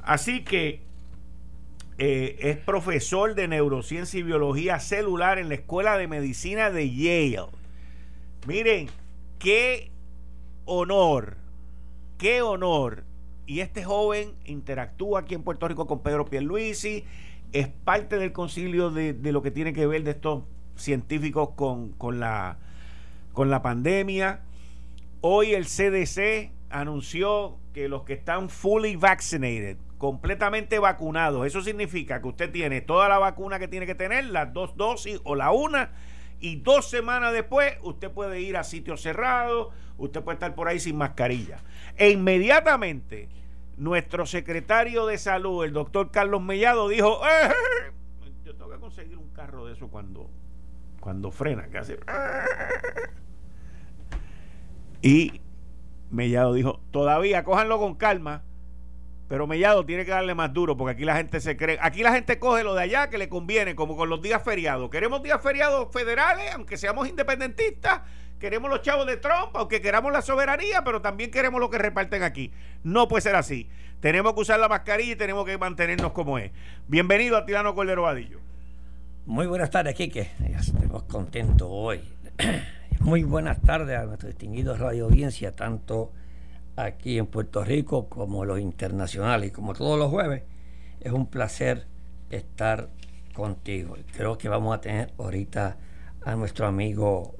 Así 0.02 0.44
que 0.44 0.82
eh, 1.96 2.36
es 2.38 2.58
profesor 2.58 3.34
de 3.34 3.48
neurociencia 3.48 4.20
y 4.20 4.22
biología 4.22 4.80
celular 4.80 5.38
en 5.38 5.48
la 5.48 5.54
Escuela 5.54 5.96
de 5.96 6.08
Medicina 6.08 6.70
de 6.70 6.90
Yale. 6.90 7.46
Miren, 8.46 8.90
qué 9.38 9.90
honor, 10.66 11.38
qué 12.18 12.42
honor 12.42 13.05
y 13.46 13.60
este 13.60 13.84
joven 13.84 14.34
interactúa 14.44 15.20
aquí 15.20 15.34
en 15.34 15.42
Puerto 15.42 15.68
Rico 15.68 15.86
con 15.86 16.02
Pedro 16.02 16.24
Pierluisi, 16.24 17.04
es 17.52 17.68
parte 17.68 18.18
del 18.18 18.32
concilio 18.32 18.90
de, 18.90 19.14
lo 19.32 19.42
que 19.42 19.50
tiene 19.50 19.72
que 19.72 19.86
ver 19.86 20.02
de 20.02 20.10
estos 20.10 20.42
científicos 20.74 21.50
con, 21.54 21.90
con, 21.92 22.18
la, 22.18 22.58
con 23.32 23.50
la 23.50 23.62
pandemia. 23.62 24.40
Hoy 25.20 25.54
el 25.54 25.64
CDC 25.64 26.50
anunció 26.70 27.56
que 27.72 27.88
los 27.88 28.02
que 28.02 28.14
están 28.14 28.50
fully 28.50 28.96
vaccinated, 28.96 29.76
completamente 29.98 30.78
vacunados, 30.78 31.46
eso 31.46 31.62
significa 31.62 32.20
que 32.20 32.28
usted 32.28 32.50
tiene 32.50 32.80
toda 32.80 33.08
la 33.08 33.18
vacuna 33.18 33.58
que 33.58 33.68
tiene 33.68 33.86
que 33.86 33.94
tener, 33.94 34.26
las 34.26 34.52
dos 34.52 34.76
dosis 34.76 35.20
o 35.24 35.34
la 35.34 35.52
una, 35.52 35.92
y 36.40 36.56
dos 36.56 36.88
semanas 36.88 37.32
después 37.32 37.74
usted 37.82 38.10
puede 38.10 38.40
ir 38.40 38.56
a 38.56 38.64
sitios 38.64 39.00
cerrados, 39.02 39.68
usted 39.98 40.22
puede 40.22 40.34
estar 40.34 40.54
por 40.54 40.68
ahí 40.68 40.78
sin 40.78 40.96
mascarilla. 40.96 41.58
E 41.96 42.10
inmediatamente 42.10 43.28
nuestro 43.76 44.26
secretario 44.26 45.06
de 45.06 45.18
salud, 45.18 45.64
el 45.64 45.72
doctor 45.72 46.10
Carlos 46.10 46.42
Mellado, 46.42 46.88
dijo, 46.88 47.20
eh, 47.26 47.50
yo 48.44 48.54
tengo 48.54 48.70
que 48.70 48.78
conseguir 48.78 49.18
un 49.18 49.30
carro 49.30 49.66
de 49.66 49.74
eso 49.74 49.88
cuando, 49.88 50.30
cuando 51.00 51.30
frena, 51.30 51.68
que 51.68 51.78
hace... 51.78 51.98
Y 55.02 55.40
Mellado 56.10 56.54
dijo, 56.54 56.80
todavía 56.90 57.44
cójanlo 57.44 57.78
con 57.78 57.94
calma, 57.94 58.42
pero 59.28 59.46
Mellado 59.46 59.84
tiene 59.84 60.04
que 60.04 60.10
darle 60.10 60.34
más 60.34 60.52
duro 60.52 60.76
porque 60.76 60.92
aquí 60.92 61.04
la 61.04 61.16
gente 61.16 61.40
se 61.40 61.56
cree, 61.56 61.78
aquí 61.80 62.02
la 62.02 62.12
gente 62.12 62.38
coge 62.38 62.62
lo 62.62 62.74
de 62.74 62.82
allá 62.82 63.10
que 63.10 63.18
le 63.18 63.28
conviene, 63.28 63.74
como 63.74 63.96
con 63.96 64.08
los 64.08 64.22
días 64.22 64.42
feriados. 64.42 64.90
Queremos 64.90 65.22
días 65.22 65.42
feriados 65.42 65.88
federales, 65.92 66.54
aunque 66.54 66.76
seamos 66.76 67.08
independentistas, 67.08 68.02
queremos 68.38 68.70
los 68.70 68.82
chavos 68.82 69.06
de 69.06 69.16
Trump, 69.16 69.50
aunque 69.54 69.80
queramos 69.80 70.12
la 70.12 70.22
soberanía, 70.22 70.84
pero 70.84 71.02
también 71.02 71.30
queremos 71.30 71.60
lo 71.60 71.70
que 71.70 71.78
reparten 71.78 72.22
aquí. 72.22 72.52
No 72.84 73.08
puede 73.08 73.22
ser 73.22 73.34
así. 73.34 73.68
Tenemos 74.00 74.34
que 74.34 74.40
usar 74.40 74.60
la 74.60 74.68
mascarilla 74.68 75.12
y 75.12 75.16
tenemos 75.16 75.44
que 75.46 75.58
mantenernos 75.58 76.12
como 76.12 76.38
es. 76.38 76.52
Bienvenido 76.86 77.36
a 77.36 77.46
Tirano 77.46 77.74
Cordero 77.74 78.02
Vadillo. 78.02 78.40
Muy 79.24 79.46
buenas 79.48 79.70
tardes, 79.70 79.94
Quique. 79.96 80.30
Estamos 80.56 81.02
contentos 81.04 81.66
hoy. 81.68 82.00
Muy 83.00 83.24
buenas 83.24 83.60
tardes 83.60 83.98
a 83.98 84.04
nuestro 84.04 84.28
distinguido 84.28 84.76
radio 84.76 85.06
audiencia, 85.06 85.52
tanto 85.52 86.12
aquí 86.76 87.18
en 87.18 87.26
Puerto 87.26 87.64
Rico 87.64 88.08
como 88.08 88.44
los 88.44 88.60
internacionales, 88.60 89.48
y 89.48 89.52
como 89.52 89.74
todos 89.74 89.98
los 89.98 90.10
jueves. 90.10 90.42
Es 91.00 91.12
un 91.12 91.26
placer 91.26 91.86
estar 92.30 92.90
contigo. 93.34 93.96
Creo 94.12 94.38
que 94.38 94.48
vamos 94.48 94.76
a 94.76 94.80
tener 94.80 95.12
ahorita 95.18 95.76
a 96.24 96.36
nuestro 96.36 96.66
amigo 96.66 97.34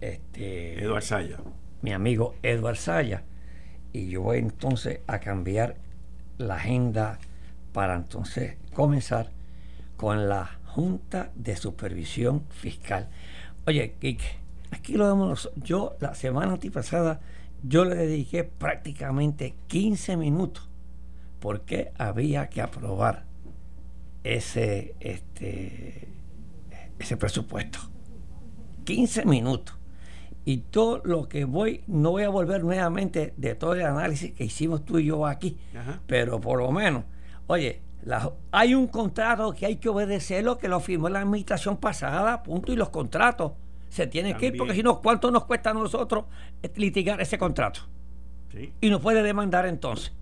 este, 0.00 0.82
Eduard 0.82 1.02
Saya. 1.02 1.38
Mi 1.82 1.92
amigo 1.92 2.34
Eduard 2.42 2.76
Saya. 2.76 3.24
Y 3.92 4.08
yo 4.08 4.22
voy 4.22 4.38
entonces 4.38 5.00
a 5.06 5.20
cambiar 5.20 5.76
la 6.38 6.56
agenda 6.56 7.18
para 7.72 7.94
entonces 7.94 8.56
comenzar 8.72 9.30
con 9.96 10.28
la 10.28 10.58
Junta 10.66 11.30
de 11.36 11.54
Supervisión 11.54 12.44
Fiscal. 12.50 13.08
Oye, 13.66 13.94
aquí 14.70 14.94
lo 14.94 15.06
vemos. 15.06 15.50
Yo 15.56 15.96
la 16.00 16.14
semana 16.14 16.52
antipasada 16.52 17.20
yo 17.66 17.84
le 17.84 17.96
dediqué 17.96 18.44
prácticamente 18.44 19.54
15 19.68 20.16
minutos 20.16 20.68
porque 21.40 21.92
había 21.98 22.48
que 22.48 22.60
aprobar 22.60 23.24
ese, 24.22 24.94
este, 25.00 26.08
ese 26.98 27.16
presupuesto. 27.16 27.78
15 28.84 29.24
minutos. 29.24 29.76
Y 30.44 30.58
todo 30.58 31.00
lo 31.04 31.26
que 31.26 31.46
voy, 31.46 31.82
no 31.86 32.10
voy 32.10 32.24
a 32.24 32.28
volver 32.28 32.62
nuevamente 32.62 33.32
de 33.38 33.54
todo 33.54 33.74
el 33.74 33.82
análisis 33.82 34.32
que 34.32 34.44
hicimos 34.44 34.84
tú 34.84 34.98
y 34.98 35.06
yo 35.06 35.26
aquí, 35.26 35.56
pero 36.06 36.38
por 36.38 36.58
lo 36.58 36.70
menos, 36.70 37.04
oye, 37.46 37.80
hay 38.52 38.74
un 38.74 38.86
contrato 38.88 39.52
que 39.54 39.64
hay 39.64 39.76
que 39.76 39.88
obedecerlo, 39.88 40.58
que 40.58 40.68
lo 40.68 40.80
firmó 40.80 41.08
la 41.08 41.20
administración 41.20 41.78
pasada, 41.78 42.42
punto, 42.42 42.72
y 42.72 42.76
los 42.76 42.90
contratos 42.90 43.52
se 43.94 44.08
tienen 44.08 44.36
que 44.36 44.46
ir, 44.46 44.56
porque 44.56 44.74
si 44.74 44.82
no, 44.82 45.00
¿cuánto 45.00 45.30
nos 45.30 45.44
cuesta 45.44 45.70
a 45.70 45.72
nosotros 45.72 46.24
litigar 46.74 47.20
ese 47.20 47.38
contrato? 47.38 47.82
Y 48.80 48.90
nos 48.90 49.00
puede 49.00 49.22
demandar 49.22 49.66
entonces. 49.66 50.12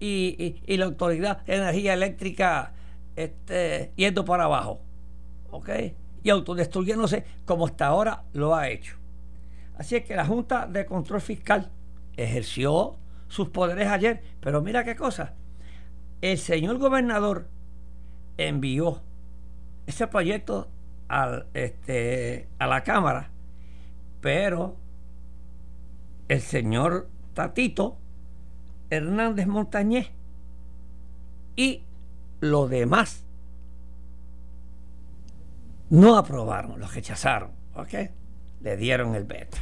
Y, 0.00 0.62
la 0.66 0.86
Autoridad 0.86 1.44
de 1.44 1.56
Energía 1.56 1.92
Eléctrica 1.92 2.72
este, 3.16 3.92
yendo 3.96 4.24
para 4.24 4.44
abajo, 4.44 4.80
¿ok? 5.50 5.68
Y 6.22 6.30
autodestruyéndose 6.30 7.26
como 7.44 7.66
hasta 7.66 7.88
ahora 7.88 8.24
lo 8.32 8.56
ha 8.56 8.70
hecho. 8.70 8.96
Así 9.76 9.96
es 9.96 10.06
que 10.06 10.16
la 10.16 10.24
Junta 10.24 10.66
de 10.66 10.86
Control 10.86 11.20
Fiscal 11.20 11.70
ejerció 12.16 12.96
sus 13.28 13.50
poderes 13.50 13.88
ayer, 13.88 14.22
pero 14.40 14.62
mira 14.62 14.84
qué 14.84 14.96
cosa. 14.96 15.34
El 16.22 16.38
señor 16.38 16.78
gobernador 16.78 17.46
envió 18.38 19.02
ese 19.86 20.06
proyecto 20.06 20.68
al, 21.08 21.46
este, 21.54 22.48
a 22.58 22.66
la 22.66 22.82
Cámara, 22.84 23.30
pero 24.20 24.76
el 26.28 26.40
señor 26.40 27.08
Tatito 27.34 27.98
Hernández 28.90 29.46
Montañez 29.46 30.10
y 31.56 31.82
los 32.40 32.70
demás 32.70 33.24
no 35.90 36.16
aprobaron, 36.16 36.78
los 36.78 36.94
rechazaron. 36.94 37.50
¿Ok? 37.74 37.94
le 38.60 38.76
dieron 38.76 39.14
el 39.14 39.24
veto, 39.24 39.58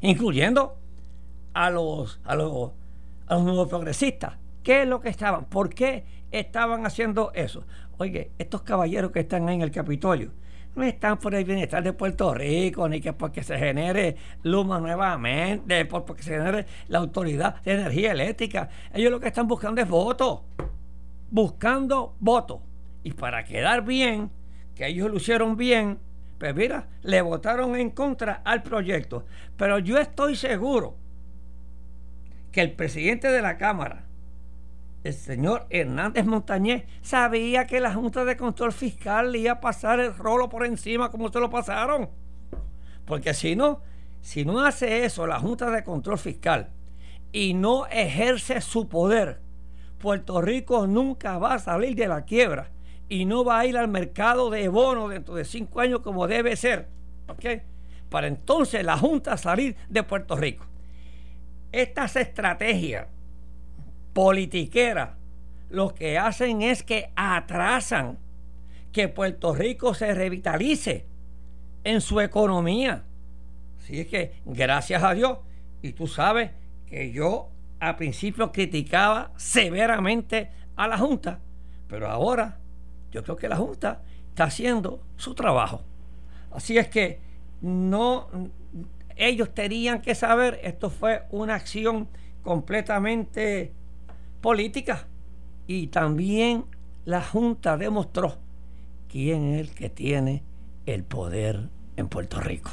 incluyendo 0.00 0.78
a 1.52 1.70
los, 1.70 2.20
a 2.24 2.34
los, 2.34 2.72
a 3.26 3.34
los 3.34 3.44
nuevos 3.44 3.68
progresistas. 3.68 4.34
¿Qué 4.62 4.82
es 4.82 4.88
lo 4.88 5.00
que 5.00 5.08
estaban? 5.08 5.44
¿Por 5.44 5.70
qué 5.70 6.04
estaban 6.30 6.86
haciendo 6.86 7.30
eso? 7.34 7.64
Oye, 7.98 8.32
estos 8.38 8.62
caballeros 8.62 9.12
que 9.12 9.20
están 9.20 9.48
ahí 9.48 9.56
en 9.56 9.62
el 9.62 9.70
Capitolio 9.70 10.32
no 10.76 10.84
están 10.84 11.18
por 11.18 11.34
el 11.34 11.44
bienestar 11.44 11.82
de 11.82 11.92
Puerto 11.92 12.32
Rico, 12.34 12.88
ni 12.88 13.00
que 13.00 13.12
porque 13.12 13.42
se 13.42 13.58
genere 13.58 14.16
Luma 14.42 14.78
nuevamente, 14.78 15.84
porque 15.86 16.22
se 16.22 16.36
genere 16.36 16.66
la 16.88 16.98
autoridad 16.98 17.62
de 17.62 17.72
energía 17.72 18.12
eléctrica. 18.12 18.68
Ellos 18.92 19.10
lo 19.10 19.18
que 19.18 19.28
están 19.28 19.48
buscando 19.48 19.80
es 19.80 19.88
votos, 19.88 20.42
buscando 21.30 22.14
votos. 22.20 22.60
Y 23.02 23.12
para 23.12 23.44
quedar 23.44 23.84
bien, 23.84 24.30
que 24.74 24.86
ellos 24.86 25.10
lo 25.10 25.16
hicieron 25.16 25.56
bien, 25.56 25.98
pues 26.38 26.54
mira, 26.54 26.88
le 27.02 27.22
votaron 27.22 27.76
en 27.76 27.90
contra 27.90 28.42
al 28.44 28.62
proyecto. 28.62 29.24
Pero 29.56 29.78
yo 29.78 29.98
estoy 29.98 30.36
seguro 30.36 30.96
que 32.52 32.60
el 32.60 32.72
presidente 32.72 33.28
de 33.28 33.42
la 33.42 33.56
Cámara, 33.56 34.05
el 35.06 35.14
señor 35.14 35.66
Hernández 35.70 36.24
Montañez, 36.26 36.84
sabía 37.02 37.66
que 37.66 37.80
la 37.80 37.94
Junta 37.94 38.24
de 38.24 38.36
Control 38.36 38.72
Fiscal 38.72 39.32
le 39.32 39.38
iba 39.38 39.52
a 39.52 39.60
pasar 39.60 40.00
el 40.00 40.14
rolo 40.16 40.48
por 40.48 40.64
encima 40.64 41.10
como 41.10 41.30
se 41.30 41.40
lo 41.40 41.50
pasaron. 41.50 42.10
Porque 43.04 43.34
si 43.34 43.56
no, 43.56 43.82
si 44.20 44.44
no 44.44 44.64
hace 44.64 45.04
eso 45.04 45.26
la 45.26 45.38
Junta 45.38 45.70
de 45.70 45.84
Control 45.84 46.18
Fiscal 46.18 46.70
y 47.32 47.54
no 47.54 47.86
ejerce 47.86 48.60
su 48.60 48.88
poder, 48.88 49.40
Puerto 49.98 50.40
Rico 50.40 50.86
nunca 50.86 51.38
va 51.38 51.54
a 51.54 51.58
salir 51.58 51.94
de 51.94 52.08
la 52.08 52.24
quiebra 52.24 52.70
y 53.08 53.24
no 53.24 53.44
va 53.44 53.60
a 53.60 53.66
ir 53.66 53.76
al 53.78 53.88
mercado 53.88 54.50
de 54.50 54.68
bonos 54.68 55.10
dentro 55.10 55.34
de 55.34 55.44
cinco 55.44 55.80
años 55.80 56.00
como 56.00 56.26
debe 56.26 56.56
ser. 56.56 56.88
¿Ok? 57.28 57.62
Para 58.10 58.26
entonces 58.26 58.84
la 58.84 58.98
Junta 58.98 59.36
salir 59.36 59.76
de 59.88 60.02
Puerto 60.02 60.36
Rico. 60.36 60.66
Estas 61.72 62.16
estrategias 62.16 63.06
politiqueras 64.16 65.10
lo 65.68 65.94
que 65.94 66.16
hacen 66.16 66.62
es 66.62 66.82
que 66.82 67.10
atrasan 67.16 68.16
que 68.90 69.08
Puerto 69.08 69.54
Rico 69.54 69.92
se 69.92 70.14
revitalice 70.14 71.04
en 71.84 72.00
su 72.00 72.22
economía. 72.22 73.04
Así 73.78 74.00
es 74.00 74.06
que, 74.06 74.40
gracias 74.46 75.02
a 75.02 75.12
Dios, 75.12 75.40
y 75.82 75.92
tú 75.92 76.06
sabes 76.06 76.52
que 76.86 77.12
yo 77.12 77.50
al 77.78 77.96
principio 77.96 78.52
criticaba 78.52 79.32
severamente 79.36 80.48
a 80.76 80.88
la 80.88 80.96
Junta, 80.96 81.40
pero 81.86 82.08
ahora 82.08 82.58
yo 83.10 83.22
creo 83.22 83.36
que 83.36 83.50
la 83.50 83.56
Junta 83.56 84.00
está 84.30 84.44
haciendo 84.44 85.02
su 85.18 85.34
trabajo. 85.34 85.82
Así 86.52 86.78
es 86.78 86.88
que 86.88 87.20
no, 87.60 88.30
ellos 89.14 89.52
tenían 89.52 90.00
que 90.00 90.14
saber, 90.14 90.58
esto 90.62 90.88
fue 90.88 91.24
una 91.32 91.54
acción 91.54 92.08
completamente 92.42 93.74
política. 94.40 95.06
Y 95.66 95.88
también 95.88 96.66
la 97.04 97.22
Junta 97.22 97.76
demostró 97.76 98.36
quién 99.08 99.54
es 99.54 99.60
el 99.60 99.74
que 99.74 99.90
tiene 99.90 100.42
el 100.86 101.04
poder 101.04 101.68
en 101.96 102.08
Puerto 102.08 102.40
Rico. 102.40 102.70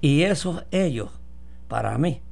Y 0.00 0.22
eso 0.22 0.64
ellos, 0.70 1.10
para 1.66 1.98
mí, 1.98 2.22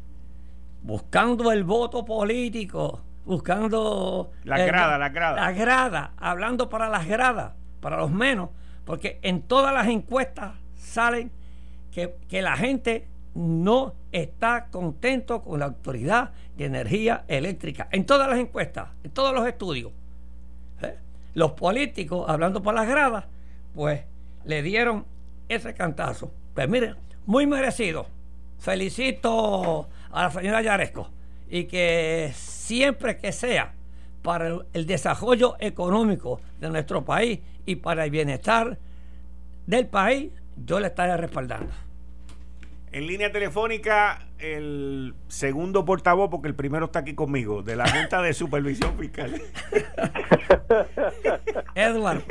buscando 0.83 1.51
el 1.51 1.65
voto 1.65 2.05
político, 2.05 3.03
buscando... 3.25 4.31
La 4.45 4.59
grada, 4.59 4.99
la 4.99 5.09
grada. 5.09 5.37
La 5.37 5.53
grada, 5.53 6.13
hablando 6.17 6.69
para 6.69 6.89
las 6.89 7.07
gradas, 7.07 7.55
para 7.81 7.97
los 7.97 8.11
menos, 8.11 8.51
porque 8.85 9.19
en 9.23 9.43
todas 9.43 9.75
las 9.75 9.89
encuestas 9.89 10.55
salen 10.77 11.33
que, 11.91 12.17
que 12.29 12.41
la 12.43 12.57
gente 12.57 13.09
no 13.37 13.95
está 14.13 14.69
contento 14.71 15.43
con 15.43 15.61
la 15.61 15.67
Autoridad 15.67 16.31
de 16.57 16.65
Energía 16.65 17.25
Eléctrica. 17.29 17.87
En 17.93 18.07
todas 18.07 18.29
las 18.29 18.39
encuestas, 18.39 18.89
en 19.05 19.11
todos 19.11 19.35
los 19.35 19.47
estudios. 19.47 19.93
¿eh? 20.83 20.97
Los 21.35 21.53
políticos, 21.53 22.25
hablando 22.29 22.63
por 22.63 22.75
las 22.75 22.89
gradas, 22.89 23.27
pues 23.75 24.05
le 24.45 24.63
dieron 24.63 25.05
ese 25.49 25.75
cantazo. 25.75 26.33
Pues 26.55 26.67
miren, 26.69 26.97
muy 27.27 27.47
merecido. 27.47 28.07
Felicito 28.59 29.89
a 30.11 30.23
la 30.23 30.31
señora 30.31 30.63
Yaresco 30.63 31.11
y 31.51 31.65
que 31.65 32.33
siempre 32.35 33.19
que 33.19 33.33
sea 33.33 33.75
para 34.23 34.49
el, 34.49 34.63
el 34.73 34.87
desarrollo 34.87 35.57
económico 35.61 36.41
de 36.59 36.71
nuestro 36.71 37.05
país 37.05 37.41
y 37.67 37.77
para 37.77 38.07
el 38.07 38.11
bienestar 38.11 38.79
del 39.67 39.87
país, 39.89 40.33
yo 40.57 40.81
le 40.81 40.87
estaré 40.87 41.19
respaldando. 41.19 41.86
En 42.93 43.07
línea 43.07 43.31
telefónica, 43.31 44.27
el 44.39 45.15
segundo 45.29 45.85
portavoz, 45.85 46.31
porque 46.31 46.49
el 46.49 46.55
primero 46.55 46.87
está 46.87 47.01
aquí 47.01 47.15
conmigo, 47.15 47.63
de 47.63 47.77
la 47.77 47.89
Junta 47.89 48.23
de 48.23 48.33
Supervisión 48.33 48.97
Fiscal. 48.99 49.35
Edward. 51.75 52.23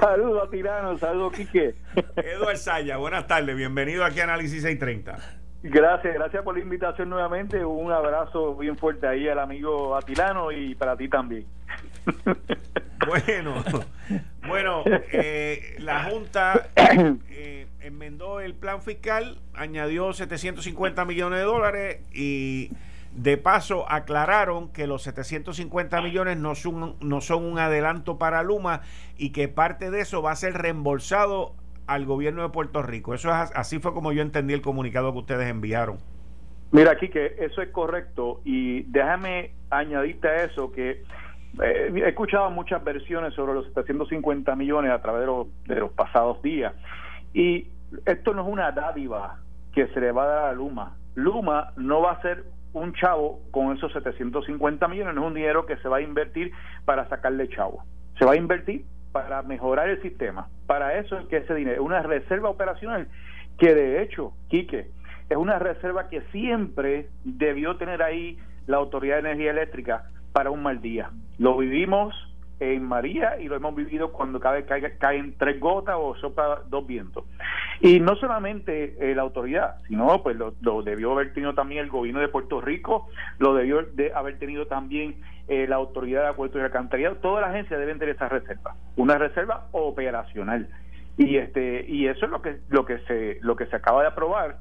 saludos 0.00 0.48
a 0.48 0.50
Tirano, 0.50 0.98
saludos 0.98 1.32
Quique. 1.34 1.74
Edward 2.16 2.56
Saya, 2.56 2.96
buenas 2.96 3.26
tardes, 3.26 3.54
bienvenido 3.54 4.04
aquí 4.04 4.20
a 4.20 4.24
Análisis 4.24 4.62
630. 4.62 5.18
Gracias, 5.62 6.14
gracias 6.14 6.42
por 6.42 6.56
la 6.56 6.62
invitación 6.62 7.10
nuevamente. 7.10 7.64
Un 7.64 7.92
abrazo 7.92 8.56
bien 8.56 8.76
fuerte 8.78 9.06
ahí 9.06 9.28
al 9.28 9.38
amigo 9.38 9.94
Atilano 9.94 10.50
y 10.50 10.74
para 10.74 10.96
ti 10.96 11.08
también. 11.08 11.46
Bueno, 13.06 13.64
bueno, 14.46 14.84
eh, 15.12 15.76
la 15.78 16.04
Junta 16.04 16.68
eh, 17.30 17.66
enmendó 17.80 18.40
el 18.40 18.54
plan 18.54 18.82
fiscal, 18.82 19.38
añadió 19.54 20.12
750 20.12 21.04
millones 21.04 21.38
de 21.38 21.44
dólares 21.44 22.00
y 22.12 22.70
de 23.12 23.36
paso 23.36 23.90
aclararon 23.90 24.72
que 24.72 24.86
los 24.86 25.02
750 25.02 26.00
millones 26.02 26.36
no 26.36 26.54
son, 26.54 26.96
no 27.00 27.20
son 27.20 27.44
un 27.44 27.58
adelanto 27.58 28.18
para 28.18 28.42
Luma 28.42 28.82
y 29.16 29.30
que 29.30 29.48
parte 29.48 29.90
de 29.90 30.00
eso 30.00 30.22
va 30.22 30.32
a 30.32 30.36
ser 30.36 30.54
reembolsado 30.54 31.54
al 31.86 32.04
gobierno 32.04 32.42
de 32.42 32.50
Puerto 32.50 32.82
Rico. 32.82 33.14
Eso 33.14 33.30
es 33.30 33.50
así 33.54 33.80
fue 33.80 33.92
como 33.92 34.12
yo 34.12 34.22
entendí 34.22 34.54
el 34.54 34.62
comunicado 34.62 35.12
que 35.12 35.18
ustedes 35.18 35.48
enviaron. 35.48 35.98
Mira, 36.70 36.92
aquí 36.92 37.08
que 37.08 37.34
eso 37.40 37.62
es 37.62 37.70
correcto 37.70 38.40
y 38.44 38.82
déjame 38.82 39.54
añadirte 39.70 40.28
a 40.28 40.44
eso 40.44 40.70
que 40.70 41.02
eh, 41.60 41.92
he 41.92 42.08
escuchado 42.08 42.48
muchas 42.50 42.84
versiones 42.84 43.34
sobre 43.34 43.54
los 43.54 43.66
750 43.66 44.54
millones 44.54 44.92
a 44.92 45.02
través 45.02 45.22
de 45.22 45.26
los, 45.26 45.46
de 45.66 45.74
los 45.76 45.90
pasados 45.90 46.40
días 46.42 46.72
y 47.32 47.68
esto 48.06 48.34
no 48.34 48.42
es 48.42 48.48
una 48.48 48.72
dádiva 48.72 49.38
que 49.72 49.86
se 49.88 50.00
le 50.00 50.12
va 50.12 50.24
a 50.24 50.26
dar 50.26 50.44
a 50.46 50.52
Luma. 50.52 50.96
Luma 51.14 51.72
no 51.76 52.02
va 52.02 52.12
a 52.12 52.22
ser 52.22 52.44
un 52.72 52.92
chavo 52.94 53.40
con 53.50 53.76
esos 53.76 53.92
750 53.92 54.86
millones, 54.88 55.14
no 55.14 55.22
es 55.22 55.26
un 55.28 55.34
dinero 55.34 55.66
que 55.66 55.76
se 55.78 55.88
va 55.88 55.98
a 55.98 56.02
invertir 56.02 56.52
para 56.84 57.08
sacarle 57.08 57.48
chavo. 57.48 57.84
Se 58.18 58.24
va 58.24 58.32
a 58.32 58.36
invertir 58.36 58.84
para 59.12 59.42
mejorar 59.42 59.88
el 59.88 60.00
sistema. 60.02 60.48
Para 60.66 60.98
eso 60.98 61.18
es 61.18 61.26
que 61.26 61.38
ese 61.38 61.54
dinero 61.54 61.76
es 61.82 61.86
una 61.86 62.02
reserva 62.02 62.48
operacional 62.48 63.08
que 63.60 63.74
de 63.74 64.02
hecho, 64.02 64.32
Quique, 64.48 64.88
es 65.28 65.36
una 65.36 65.58
reserva 65.58 66.08
que 66.08 66.22
siempre 66.32 67.08
debió 67.24 67.76
tener 67.76 68.02
ahí 68.02 68.38
la 68.66 68.78
Autoridad 68.78 69.16
de 69.16 69.30
Energía 69.30 69.50
Eléctrica 69.50 70.10
para 70.32 70.50
un 70.50 70.62
mal 70.62 70.80
día. 70.80 71.10
Lo 71.38 71.56
vivimos 71.58 72.14
en 72.60 72.84
María 72.84 73.40
y 73.40 73.48
lo 73.48 73.56
hemos 73.56 73.74
vivido 73.74 74.12
cuando 74.12 74.38
cada 74.38 74.56
vez 74.56 74.66
cae, 74.66 74.98
caen 74.98 75.34
tres 75.38 75.58
gotas 75.58 75.96
o 75.98 76.14
sopla 76.16 76.60
dos 76.68 76.86
vientos. 76.86 77.24
Y 77.80 77.98
no 77.98 78.14
solamente 78.16 78.94
eh, 79.00 79.14
la 79.14 79.22
autoridad, 79.22 79.76
sino 79.88 80.22
pues 80.22 80.36
lo, 80.36 80.82
debió 80.82 81.12
haber 81.12 81.32
tenido 81.32 81.54
también 81.54 81.84
el 81.84 81.90
gobierno 81.90 82.20
de 82.20 82.28
Puerto 82.28 82.60
Rico, 82.60 83.08
lo 83.38 83.54
debió 83.54 83.82
de 83.82 84.12
haber 84.12 84.38
tenido 84.38 84.66
también 84.66 85.16
eh, 85.48 85.66
la 85.66 85.76
autoridad 85.76 86.22
de 86.22 86.28
acuerdo 86.28 86.58
y 86.58 86.62
alcantarillado, 86.62 87.16
todas 87.16 87.40
las 87.40 87.50
agencias 87.50 87.80
deben 87.80 87.98
tener 87.98 88.14
esa 88.14 88.28
reserva, 88.28 88.76
una 88.96 89.16
reserva 89.16 89.68
operacional. 89.72 90.68
Y 91.16 91.36
este 91.38 91.84
y 91.88 92.06
eso 92.06 92.26
es 92.26 92.30
lo 92.30 92.40
que 92.42 92.58
lo 92.68 92.84
que 92.84 92.98
se 93.00 93.38
lo 93.42 93.56
que 93.56 93.66
se 93.66 93.76
acaba 93.76 94.02
de 94.02 94.08
aprobar 94.08 94.58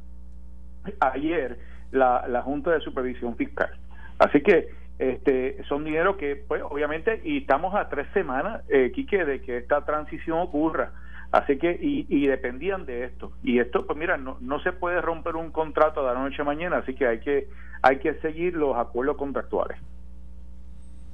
ayer 0.99 1.57
la, 1.91 2.25
la 2.27 2.41
Junta 2.41 2.71
de 2.71 2.79
Supervisión 2.79 3.35
Fiscal. 3.35 3.69
Así 4.17 4.41
que 4.41 4.69
este 4.99 5.63
son 5.69 5.85
dinero 5.85 6.17
que 6.17 6.35
pues 6.35 6.61
obviamente 6.61 7.21
y 7.23 7.37
estamos 7.37 7.73
a 7.73 7.87
tres 7.87 8.07
semanas 8.13 8.61
eh, 8.69 8.91
Quique 8.93 9.23
de 9.23 9.41
que 9.41 9.57
esta 9.57 9.85
transición 9.85 10.39
ocurra. 10.39 10.91
Así 11.31 11.57
que 11.57 11.71
y, 11.71 12.05
y 12.09 12.27
dependían 12.27 12.85
de 12.85 13.05
esto. 13.05 13.31
Y 13.41 13.59
esto 13.59 13.85
pues 13.85 13.97
mira 13.97 14.17
no, 14.17 14.37
no 14.41 14.59
se 14.61 14.73
puede 14.73 15.01
romper 15.01 15.37
un 15.37 15.51
contrato 15.51 16.05
de 16.05 16.13
la 16.13 16.19
noche 16.19 16.41
a 16.41 16.45
mañana 16.45 16.77
así 16.77 16.93
que 16.93 17.07
hay 17.07 17.19
que 17.21 17.47
hay 17.81 17.99
que 17.99 18.15
seguir 18.15 18.55
los 18.55 18.75
acuerdos 18.75 19.15
contractuales. 19.15 19.77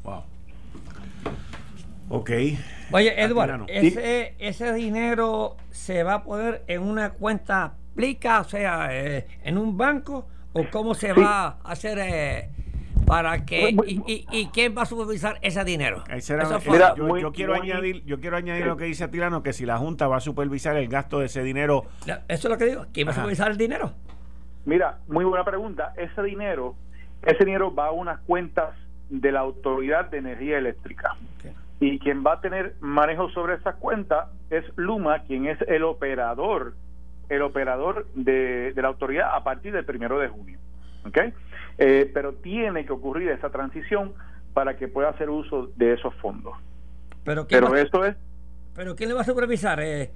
Wow. 0.03 0.23
Ok. 2.09 2.31
Oye 2.91 3.21
Edward 3.21 3.65
ese 3.67 4.33
ese 4.39 4.73
dinero 4.73 5.57
se 5.69 6.03
va 6.03 6.15
a 6.15 6.23
poder 6.23 6.63
en 6.67 6.81
una 6.81 7.11
cuenta 7.11 7.73
aplica 7.91 8.41
o 8.41 8.43
sea 8.45 8.89
eh, 8.91 9.27
en 9.43 9.57
un 9.57 9.77
banco 9.77 10.27
o 10.53 10.65
cómo 10.71 10.95
se 10.95 11.13
sí. 11.13 11.21
va 11.21 11.59
a 11.63 11.71
hacer 11.71 11.99
eh, 11.99 12.49
para 13.05 13.45
que 13.45 13.69
y, 13.69 14.03
y, 14.07 14.25
y, 14.31 14.47
quién 14.47 14.75
va 14.77 14.83
a 14.83 14.85
supervisar 14.85 15.37
ese 15.41 15.63
dinero 15.63 16.03
Era, 16.07 16.59
Mira, 16.69 16.95
yo, 16.95 17.03
muy, 17.05 17.21
yo, 17.21 17.31
quiero 17.31 17.55
muy, 17.55 17.71
añadir 17.71 18.03
yo 18.05 18.19
quiero 18.19 18.37
añadir 18.37 18.63
sí. 18.63 18.67
lo 18.67 18.77
que 18.77 18.85
dice 18.85 19.03
Atilano 19.03 19.43
que 19.43 19.53
si 19.53 19.65
la 19.65 19.77
junta 19.77 20.07
va 20.07 20.17
a 20.17 20.21
supervisar 20.21 20.75
el 20.77 20.87
gasto 20.87 21.19
de 21.19 21.27
ese 21.27 21.43
dinero 21.43 21.85
eso 22.05 22.19
es 22.27 22.45
lo 22.45 22.57
que 22.57 22.65
digo 22.65 22.85
quién 22.93 23.07
va 23.07 23.11
Ajá. 23.11 23.21
a 23.21 23.23
supervisar 23.23 23.51
el 23.51 23.57
dinero 23.57 23.91
mira 24.65 24.99
muy 25.07 25.25
buena 25.25 25.45
pregunta 25.45 25.93
ese 25.97 26.21
dinero 26.23 26.75
ese 27.23 27.45
dinero 27.45 27.73
va 27.73 27.87
a 27.87 27.91
unas 27.91 28.19
cuentas 28.21 28.75
de 29.09 29.31
la 29.31 29.41
autoridad 29.41 30.09
de 30.09 30.17
energía 30.17 30.57
eléctrica 30.57 31.15
okay. 31.37 31.53
y 31.79 31.99
quien 31.99 32.23
va 32.25 32.33
a 32.33 32.41
tener 32.41 32.75
manejo 32.79 33.29
sobre 33.29 33.55
esas 33.55 33.75
cuentas 33.75 34.29
es 34.49 34.65
Luma 34.75 35.19
quien 35.19 35.45
es 35.45 35.61
el 35.67 35.83
operador 35.83 36.73
el 37.29 37.41
operador 37.41 38.07
de, 38.15 38.73
de 38.73 38.81
la 38.81 38.87
autoridad 38.87 39.35
a 39.35 39.43
partir 39.43 39.73
del 39.73 39.85
primero 39.85 40.19
de 40.19 40.27
junio 40.27 40.59
¿okay? 41.05 41.33
Eh, 41.77 42.09
pero 42.13 42.33
tiene 42.33 42.85
que 42.85 42.93
ocurrir 42.93 43.29
esa 43.29 43.49
transición 43.49 44.13
para 44.53 44.77
que 44.77 44.87
pueda 44.87 45.09
hacer 45.09 45.29
uso 45.29 45.67
de 45.75 45.93
esos 45.93 46.13
fondos. 46.15 46.53
Pero, 47.23 47.47
pero 47.47 47.69
va, 47.69 47.81
eso 47.81 48.05
es. 48.05 48.15
¿Pero 48.73 48.95
quién 48.95 49.09
le 49.09 49.15
va 49.15 49.21
a 49.21 49.25
supervisar 49.25 49.79
eh, 49.81 50.11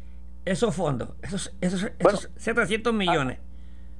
esos 0.46 0.76
fondos? 0.76 1.16
Esos, 1.22 1.56
esos, 1.60 1.82
bueno, 2.02 2.18
esos 2.18 2.32
700 2.38 2.94
millones. 2.94 3.40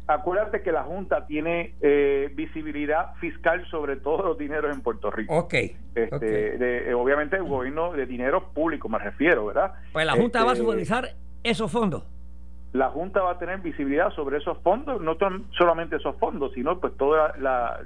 Acuérdate 0.08 0.64
que 0.64 0.72
la 0.72 0.84
Junta 0.84 1.28
tiene 1.28 1.76
eh, 1.82 2.32
visibilidad 2.34 3.14
fiscal 3.16 3.64
sobre 3.70 3.96
todos 3.98 4.26
los 4.26 4.38
dineros 4.38 4.74
en 4.74 4.82
Puerto 4.82 5.12
Rico. 5.12 5.38
Ok. 5.38 5.54
Este, 5.54 6.10
okay. 6.12 6.30
De, 6.58 6.94
obviamente, 6.96 7.36
el 7.36 7.44
gobierno 7.44 7.94
de 7.94 8.06
dinero 8.08 8.50
público, 8.52 8.90
me 8.90 8.98
refiero, 8.98 9.46
¿verdad? 9.46 9.74
Pues 9.92 10.06
la 10.06 10.14
Junta 10.14 10.40
este, 10.40 10.48
va 10.48 10.54
a 10.54 10.56
supervisar 10.56 11.16
esos 11.44 11.72
fondos 11.72 12.04
la 12.74 12.90
Junta 12.90 13.22
va 13.22 13.32
a 13.32 13.40
tener 13.40 13.60
visibilidad 13.62 14.14
sobre 14.14 14.38
esos 14.38 14.58
fondos, 14.60 15.02
no 15.02 15.18
solamente 15.58 15.96
esos 15.96 16.16
fondos, 16.18 16.54
sino 16.54 16.80
pues 16.80 16.96
todas 16.98 17.38
la, 17.40 17.80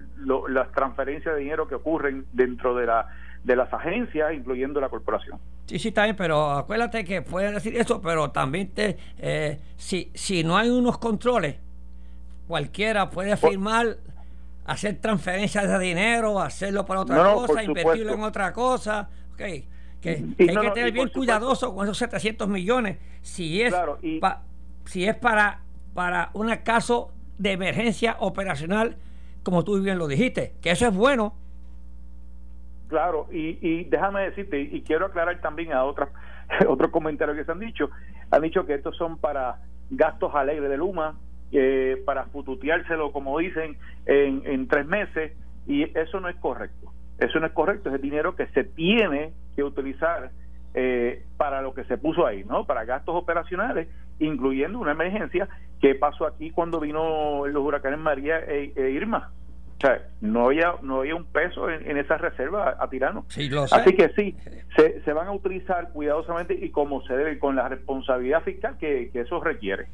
las 0.50 0.72
transferencias 0.74 1.36
de 1.36 1.42
dinero 1.42 1.68
que 1.68 1.76
ocurren 1.76 2.26
dentro 2.34 2.76
de 2.76 2.88
la 2.88 3.08
de 3.44 3.56
las 3.58 3.72
agencias, 3.74 4.34
incluyendo 4.34 4.80
la 4.80 4.90
corporación. 4.90 5.38
Sí, 5.66 5.78
sí, 5.78 5.94
bien, 5.96 6.16
pero 6.16 6.52
acuérdate 6.52 7.04
que 7.04 7.22
puede 7.22 7.52
decir 7.52 7.76
eso, 7.76 8.02
pero 8.02 8.32
también 8.32 8.70
te, 8.70 8.98
eh, 9.18 9.60
si, 9.76 10.12
si 10.14 10.44
no 10.44 10.58
hay 10.58 10.70
unos 10.70 10.98
controles, 10.98 11.58
cualquiera 12.48 13.10
puede 13.10 13.36
firmar, 13.36 13.98
hacer 14.66 15.00
transferencias 15.02 15.68
de 15.68 15.80
dinero, 15.80 16.40
hacerlo 16.40 16.86
para 16.86 17.02
otra 17.02 17.18
no, 17.18 17.36
cosa, 17.36 17.64
invertirlo 17.64 18.14
en 18.14 18.22
otra 18.22 18.54
cosa, 18.54 19.10
okay. 19.34 19.68
que, 20.00 20.24
hay 20.40 20.56
no, 20.56 20.62
que 20.62 20.72
tener 20.72 20.92
bien 20.94 21.10
cuidadoso 21.10 21.76
con 21.76 21.86
esos 21.86 21.98
700 21.98 22.48
millones, 22.48 22.98
si 23.22 23.62
es... 23.62 23.74
Claro, 23.74 24.00
y, 24.02 24.20
pa, 24.20 24.42
si 24.86 25.06
es 25.06 25.16
para, 25.16 25.62
para 25.94 26.30
un 26.34 26.54
caso 26.58 27.12
de 27.38 27.52
emergencia 27.52 28.18
operacional, 28.20 28.98
como 29.44 29.64
tú 29.64 29.82
bien 29.82 29.98
lo 29.98 30.08
dijiste, 30.08 30.54
que 30.62 30.72
eso 30.72 30.88
es 30.88 30.96
bueno. 30.96 31.34
Claro, 32.88 33.28
y, 33.32 33.58
y 33.62 33.86
déjame 33.86 34.22
decirte, 34.22 34.60
y, 34.60 34.82
quiero 34.84 35.08
aclarar 35.08 35.42
también 35.42 35.74
a 35.74 35.84
otros 35.84 36.10
otros 36.68 36.92
comentarios 36.92 37.38
que 37.38 37.46
se 37.46 37.52
han 37.52 37.60
dicho, 37.60 37.90
han 38.30 38.42
dicho 38.42 38.66
que 38.66 38.76
estos 38.76 38.96
son 38.98 39.18
para 39.18 39.58
gastos 39.90 40.34
alegres 40.36 40.70
de 40.70 40.78
Luma, 40.78 41.18
eh, 41.52 42.02
para 42.06 42.26
fututeárselo, 42.26 43.12
como 43.12 43.38
dicen, 43.40 43.78
en, 44.06 44.44
en 44.46 44.68
tres 44.68 44.86
meses, 44.86 45.34
Y 45.66 45.84
eso 45.98 46.20
no 46.20 46.28
es 46.28 46.36
correcto. 46.38 46.92
Eso 47.20 47.40
no 47.40 47.46
es 47.46 47.54
correcto, 47.54 47.90
es 47.90 47.96
el 47.96 48.02
dinero 48.02 48.36
que 48.36 48.48
se 48.48 48.64
tiene 48.64 49.34
que 49.56 49.64
utilizar 49.64 50.32
eh, 50.74 51.24
para 51.38 51.62
lo 51.62 51.74
que 51.74 51.84
se 51.86 51.98
puso 51.98 52.26
ahí, 52.26 52.44
¿no? 52.44 52.66
Para 52.66 52.86
gastos 52.86 53.16
operacionales, 53.16 53.88
incluyendo 54.26 54.80
una 54.80 54.92
emergencia 54.92 55.48
que 55.82 55.96
pasó 55.96 56.26
aquí 56.26 56.52
cuando 56.52 56.80
vino 56.80 57.46
los 57.46 57.64
huracanes 57.64 58.00
María 58.00 58.40
e, 58.40 58.72
e 58.76 58.92
Irma. 58.92 59.32
O 59.84 59.86
sea, 59.86 60.02
no 60.22 60.46
había, 60.46 60.76
no 60.82 61.00
había 61.00 61.14
un 61.14 61.26
peso 61.26 61.70
en, 61.70 61.98
esa 61.98 62.18
reserva 62.18 62.78
a, 62.80 62.90
tirano. 62.90 63.26
Así 63.70 63.94
que 63.94 64.14
sí, 64.16 64.34
se, 64.78 65.02
se, 65.02 65.12
van 65.12 65.28
a 65.28 65.34
utilizar 65.34 65.90
cuidadosamente 65.92 66.54
y 66.54 66.70
como 66.70 67.06
se 67.06 67.14
debe, 67.14 67.38
con 67.38 67.58
la 67.58 67.68
responsabilidad 67.68 68.44
fiscal 68.44 68.78
que, 68.78 69.12
eso 69.14 69.42
requiere. 69.42 69.88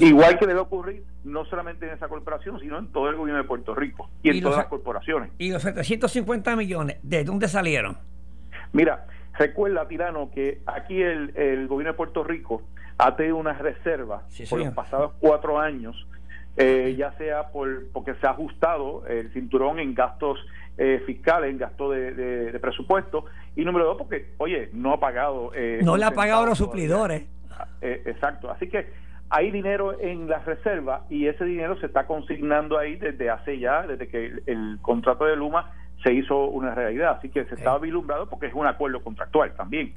Igual 0.00 0.36
que 0.40 0.48
debe 0.48 0.58
ocurrir 0.58 1.04
no 1.22 1.44
solamente 1.44 1.86
en 1.86 1.92
esa 1.92 2.08
corporación, 2.08 2.58
sino 2.58 2.76
en 2.80 2.88
todo 2.90 3.08
el 3.08 3.14
gobierno 3.14 3.40
de 3.40 3.46
Puerto 3.46 3.72
Rico 3.72 4.10
y, 4.20 4.30
en 4.30 4.42
todas 4.42 4.58
las 4.58 4.66
corporaciones. 4.66 5.30
¿Y 5.38 5.52
los 5.52 5.62
750 5.62 6.56
millones, 6.56 6.98
de 7.04 7.22
dónde 7.22 7.46
salieron? 7.46 7.98
Mira, 8.72 9.06
recuerda, 9.38 9.86
Tirano, 9.86 10.28
que 10.32 10.60
aquí 10.66 11.00
el, 11.00 11.36
el 11.36 11.68
gobierno 11.68 11.92
de 11.92 11.96
Puerto 11.96 12.24
Rico 12.24 12.64
ha 12.98 13.16
tenido 13.16 13.36
una 13.36 13.52
reserva 13.52 14.22
por 14.48 14.58
los 14.58 14.74
pasados 14.74 15.12
cuatro 15.20 15.58
años 15.58 16.06
eh, 16.56 16.94
ya 16.96 17.12
sea 17.18 17.48
por 17.48 17.90
porque 17.92 18.14
se 18.14 18.26
ha 18.26 18.30
ajustado 18.30 19.06
el 19.06 19.30
cinturón 19.32 19.78
en 19.78 19.94
gastos 19.94 20.38
eh, 20.78 21.02
fiscales, 21.04 21.50
en 21.50 21.58
gastos 21.58 21.94
de, 21.94 22.58
presupuesto, 22.60 23.26
y 23.54 23.64
número 23.64 23.84
dos, 23.84 23.98
porque, 23.98 24.32
oye, 24.38 24.70
no 24.72 24.94
ha 24.94 25.00
pagado. 25.00 25.52
Eh, 25.54 25.80
no 25.82 25.98
le 25.98 26.06
ha 26.06 26.12
pagado 26.12 26.44
a 26.44 26.46
los 26.46 26.58
suplidores. 26.58 27.26
exacto. 27.82 28.50
Así 28.50 28.68
que 28.68 28.86
hay 29.28 29.50
dinero 29.50 30.00
en 30.00 30.28
la 30.28 30.38
reserva 30.38 31.04
y 31.10 31.26
ese 31.26 31.44
dinero 31.44 31.78
se 31.78 31.86
está 31.86 32.06
consignando 32.06 32.78
ahí 32.78 32.96
desde 32.96 33.28
hace 33.28 33.58
ya, 33.58 33.86
desde 33.86 34.08
que 34.08 34.40
el, 34.46 34.78
contrato 34.80 35.26
de 35.26 35.36
Luma 35.36 35.72
se 36.02 36.14
hizo 36.14 36.46
una 36.46 36.74
realidad. 36.74 37.16
Así 37.18 37.28
que 37.28 37.44
se 37.44 37.54
estaba 37.54 37.78
vislumbrado 37.78 38.30
porque 38.30 38.46
es 38.46 38.54
un 38.54 38.66
acuerdo 38.66 39.02
contractual 39.02 39.54
también. 39.54 39.92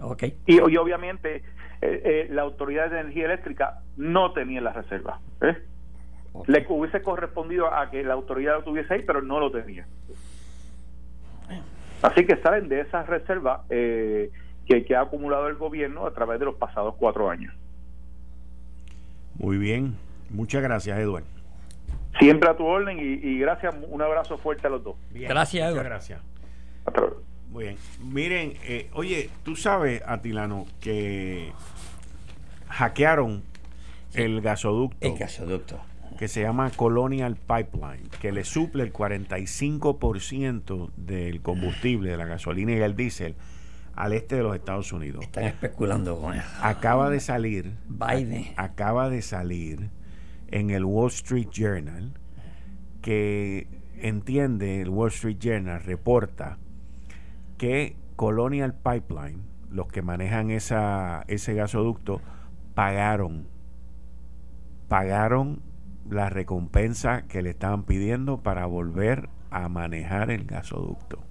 Okay. 0.00 0.36
Y, 0.46 0.56
y 0.56 0.76
obviamente 0.76 1.36
eh, 1.80 2.02
eh, 2.04 2.26
la 2.30 2.42
Autoridad 2.42 2.90
de 2.90 3.00
Energía 3.00 3.26
Eléctrica 3.26 3.80
no 3.96 4.32
tenía 4.32 4.60
la 4.60 4.72
reserva. 4.72 5.20
¿eh? 5.42 5.56
Le 6.46 6.66
hubiese 6.68 7.02
correspondido 7.02 7.72
a 7.72 7.90
que 7.90 8.02
la 8.02 8.14
autoridad 8.14 8.54
lo 8.54 8.64
tuviese 8.64 8.94
ahí, 8.94 9.02
pero 9.06 9.22
no 9.22 9.38
lo 9.38 9.50
tenía. 9.50 9.86
Así 12.02 12.26
que 12.26 12.36
salen 12.38 12.68
de 12.68 12.80
esa 12.80 13.02
reserva 13.04 13.64
que, 13.68 14.30
que 14.66 14.96
ha 14.96 15.02
acumulado 15.02 15.46
el 15.48 15.54
gobierno 15.54 16.06
a 16.06 16.12
través 16.12 16.38
de 16.38 16.46
los 16.46 16.56
pasados 16.56 16.96
cuatro 16.98 17.30
años. 17.30 17.54
Muy 19.38 19.58
bien. 19.58 19.96
Muchas 20.30 20.62
gracias, 20.62 20.98
Eduardo. 20.98 21.26
Siempre 22.18 22.48
a 22.48 22.56
tu 22.56 22.64
orden 22.64 22.98
y, 22.98 23.38
gracias. 23.38 23.74
Un 23.88 24.02
abrazo 24.02 24.38
fuerte 24.38 24.66
a 24.66 24.70
los 24.70 24.82
dos. 24.82 24.96
gracias, 25.10 25.68
Eduardo. 25.68 25.88
Gracias. 25.88 26.20
Hasta 26.86 27.00
luego. 27.00 27.33
Muy 27.54 27.64
bien. 27.64 27.76
Miren, 28.02 28.54
oye, 28.94 29.30
tú 29.44 29.54
sabes, 29.54 30.02
Atilano, 30.04 30.66
que 30.80 31.52
hackearon 32.68 33.44
el 34.12 34.40
gasoducto. 34.40 34.98
El 35.00 35.16
gasoducto. 35.16 35.80
Que 36.18 36.26
se 36.26 36.42
llama 36.42 36.70
Colonial 36.70 37.36
Pipeline, 37.36 38.08
que 38.20 38.32
le 38.32 38.42
suple 38.42 38.82
el 38.82 38.92
45% 38.92 40.90
del 40.96 41.42
combustible, 41.42 42.10
de 42.10 42.16
la 42.16 42.26
gasolina 42.26 42.72
y 42.72 42.80
el 42.80 42.96
diésel 42.96 43.36
al 43.94 44.12
este 44.12 44.34
de 44.34 44.42
los 44.42 44.56
Estados 44.56 44.92
Unidos. 44.92 45.22
Están 45.22 45.44
especulando 45.44 46.20
con 46.20 46.34
eso. 46.34 46.48
Acaba 46.60 47.08
de 47.08 47.20
salir. 47.20 47.72
Biden. 47.88 48.52
Acaba 48.56 49.08
de 49.10 49.22
salir 49.22 49.90
en 50.48 50.70
el 50.70 50.84
Wall 50.84 51.10
Street 51.10 51.50
Journal 51.52 52.12
que 53.00 53.68
entiende, 54.00 54.80
el 54.80 54.88
Wall 54.88 55.10
Street 55.10 55.38
Journal 55.38 55.80
reporta 55.84 56.58
que 57.56 57.96
Colonial 58.16 58.74
Pipeline, 58.74 59.42
los 59.70 59.88
que 59.88 60.02
manejan 60.02 60.50
esa, 60.50 61.24
ese 61.28 61.54
gasoducto, 61.54 62.20
pagaron, 62.74 63.48
pagaron 64.88 65.60
la 66.08 66.28
recompensa 66.28 67.22
que 67.22 67.42
le 67.42 67.50
estaban 67.50 67.84
pidiendo 67.84 68.42
para 68.42 68.66
volver 68.66 69.28
a 69.50 69.68
manejar 69.68 70.30
el 70.30 70.44
gasoducto. 70.44 71.22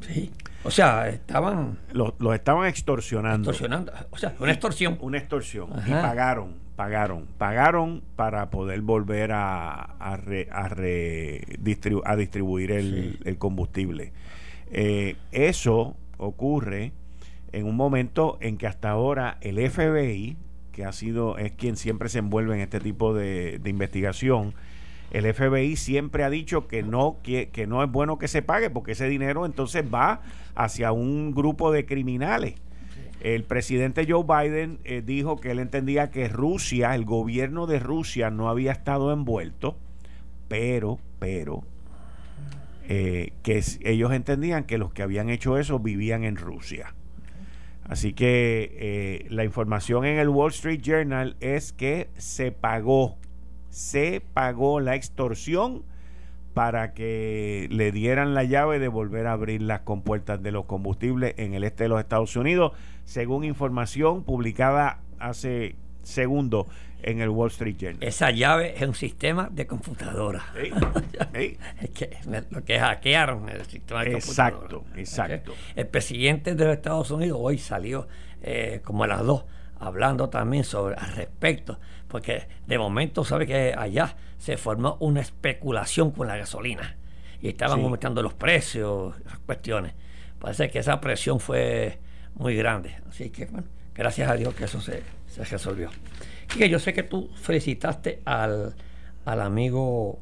Sí. 0.00 0.32
O 0.64 0.70
sea, 0.70 1.08
estaban... 1.08 1.78
Los 1.92 2.14
lo 2.18 2.34
estaban 2.34 2.66
extorsionando. 2.66 3.50
Extorsionando. 3.50 3.92
O 4.10 4.18
sea, 4.18 4.34
una 4.40 4.52
extorsión. 4.52 4.98
Una 5.00 5.18
extorsión. 5.18 5.70
Y 5.86 5.90
pagaron, 5.90 6.54
pagaron, 6.76 7.26
pagaron 7.38 8.02
para 8.16 8.50
poder 8.50 8.80
volver 8.82 9.32
a, 9.32 9.72
a, 9.72 10.14
a, 10.14 10.70
a 12.04 12.16
distribuir 12.16 12.72
el, 12.72 13.36
combustible. 13.38 14.12
Eh, 14.72 15.16
eso 15.32 15.96
ocurre 16.16 16.92
en 17.52 17.66
un 17.66 17.76
momento 17.76 18.38
en 18.40 18.56
que 18.56 18.66
hasta 18.66 18.90
ahora 18.90 19.38
el 19.40 19.58
FBI, 19.70 20.36
que 20.72 20.84
ha 20.84 20.92
sido, 20.92 21.38
es 21.38 21.52
quien 21.52 21.76
siempre 21.76 22.08
se 22.08 22.18
envuelve 22.18 22.54
en 22.54 22.60
este 22.60 22.80
tipo 22.80 23.12
de, 23.14 23.60
investigación, 23.64 24.54
el 25.10 25.32
FBI 25.32 25.74
siempre 25.74 26.22
ha 26.22 26.30
dicho 26.30 26.68
que 26.68 26.84
no, 26.84 27.16
que, 27.22 27.50
no 27.66 27.82
es 27.82 27.90
bueno 27.90 28.18
que 28.18 28.28
se 28.28 28.42
pague 28.42 28.70
porque 28.70 28.92
ese 28.92 29.08
dinero 29.08 29.44
entonces 29.44 29.84
va 29.92 30.22
hacia 30.54 30.92
un 30.92 31.34
grupo 31.34 31.72
de 31.72 31.84
criminales. 31.84 32.54
El 33.20 33.42
presidente 33.44 34.06
Joe 34.08 34.24
Biden 34.24 34.78
eh, 34.84 35.02
dijo 35.04 35.36
que 35.36 35.50
él 35.50 35.58
entendía 35.58 36.10
que 36.10 36.28
Rusia, 36.28 36.94
el 36.94 37.04
gobierno 37.04 37.66
de 37.66 37.80
Rusia 37.80 38.30
no 38.30 38.48
había 38.48 38.72
estado 38.72 39.12
envuelto, 39.12 39.76
pero, 40.48 40.98
pero, 41.18 41.64
eh, 42.92 43.34
que 43.44 43.62
ellos 43.82 44.12
entendían 44.12 44.64
que 44.64 44.76
los 44.76 44.92
que 44.92 45.04
habían 45.04 45.30
hecho 45.30 45.58
eso 45.58 45.78
vivían 45.78 46.24
en 46.24 46.34
Rusia. 46.34 46.92
Así 47.84 48.14
que 48.14 48.76
eh, 48.80 49.26
la 49.30 49.44
información 49.44 50.04
en 50.04 50.18
el 50.18 50.28
Wall 50.28 50.50
Street 50.50 50.80
Journal 50.82 51.36
es 51.38 51.72
que 51.72 52.08
se 52.16 52.50
pagó, 52.50 53.16
se 53.68 54.20
pagó 54.34 54.80
la 54.80 54.96
extorsión 54.96 55.84
para 56.52 56.92
que 56.92 57.68
le 57.70 57.92
dieran 57.92 58.34
la 58.34 58.42
llave 58.42 58.80
de 58.80 58.88
volver 58.88 59.28
a 59.28 59.34
abrir 59.34 59.62
las 59.62 59.82
compuertas 59.82 60.42
de 60.42 60.50
los 60.50 60.64
combustibles 60.64 61.34
en 61.36 61.54
el 61.54 61.62
este 61.62 61.84
de 61.84 61.90
los 61.90 62.00
Estados 62.00 62.34
Unidos, 62.34 62.72
según 63.04 63.44
información 63.44 64.24
publicada 64.24 64.98
hace 65.20 65.76
segundos 66.02 66.66
en 67.02 67.20
el 67.20 67.28
Wall 67.28 67.50
Street 67.50 67.76
Journal. 67.78 68.02
Esa 68.02 68.30
llave 68.30 68.74
es 68.76 68.82
un 68.82 68.94
sistema 68.94 69.48
de 69.50 69.66
computadora. 69.66 70.44
es 71.34 71.90
que, 71.90 72.18
lo 72.50 72.64
que 72.64 72.78
hackearon 72.78 73.48
el 73.48 73.64
sistema 73.66 74.04
de 74.04 74.12
exacto, 74.12 74.84
Exacto, 74.96 75.54
El 75.74 75.86
presidente 75.86 76.54
de 76.54 76.64
los 76.64 76.76
Estados 76.76 77.10
Unidos 77.10 77.38
hoy 77.40 77.58
salió 77.58 78.08
eh, 78.42 78.80
como 78.84 79.04
a 79.04 79.06
las 79.06 79.24
dos 79.24 79.44
hablando 79.78 80.28
también 80.28 80.62
sobre 80.62 80.94
al 80.94 81.12
respecto, 81.14 81.78
porque 82.06 82.46
de 82.66 82.78
momento 82.78 83.24
sabe 83.24 83.46
que 83.46 83.74
allá 83.76 84.16
se 84.38 84.56
formó 84.56 84.96
una 85.00 85.20
especulación 85.20 86.10
con 86.10 86.28
la 86.28 86.36
gasolina 86.36 86.96
y 87.40 87.48
estaban 87.48 87.80
aumentando 87.80 88.22
los 88.22 88.34
precios, 88.34 89.14
las 89.24 89.38
cuestiones. 89.38 89.94
Parece 90.38 90.70
que 90.70 90.78
esa 90.78 91.00
presión 91.00 91.40
fue 91.40 91.98
muy 92.34 92.54
grande. 92.56 92.96
Así 93.08 93.30
que, 93.30 93.46
bueno, 93.46 93.66
gracias 93.94 94.30
a 94.30 94.34
Dios 94.34 94.54
que 94.54 94.64
eso 94.64 94.80
se, 94.80 95.02
se 95.30 95.44
resolvió 95.44 95.90
que 96.58 96.68
yo 96.68 96.78
sé 96.78 96.92
que 96.92 97.02
tú 97.02 97.30
felicitaste 97.34 98.22
al, 98.24 98.74
amigo 99.24 100.18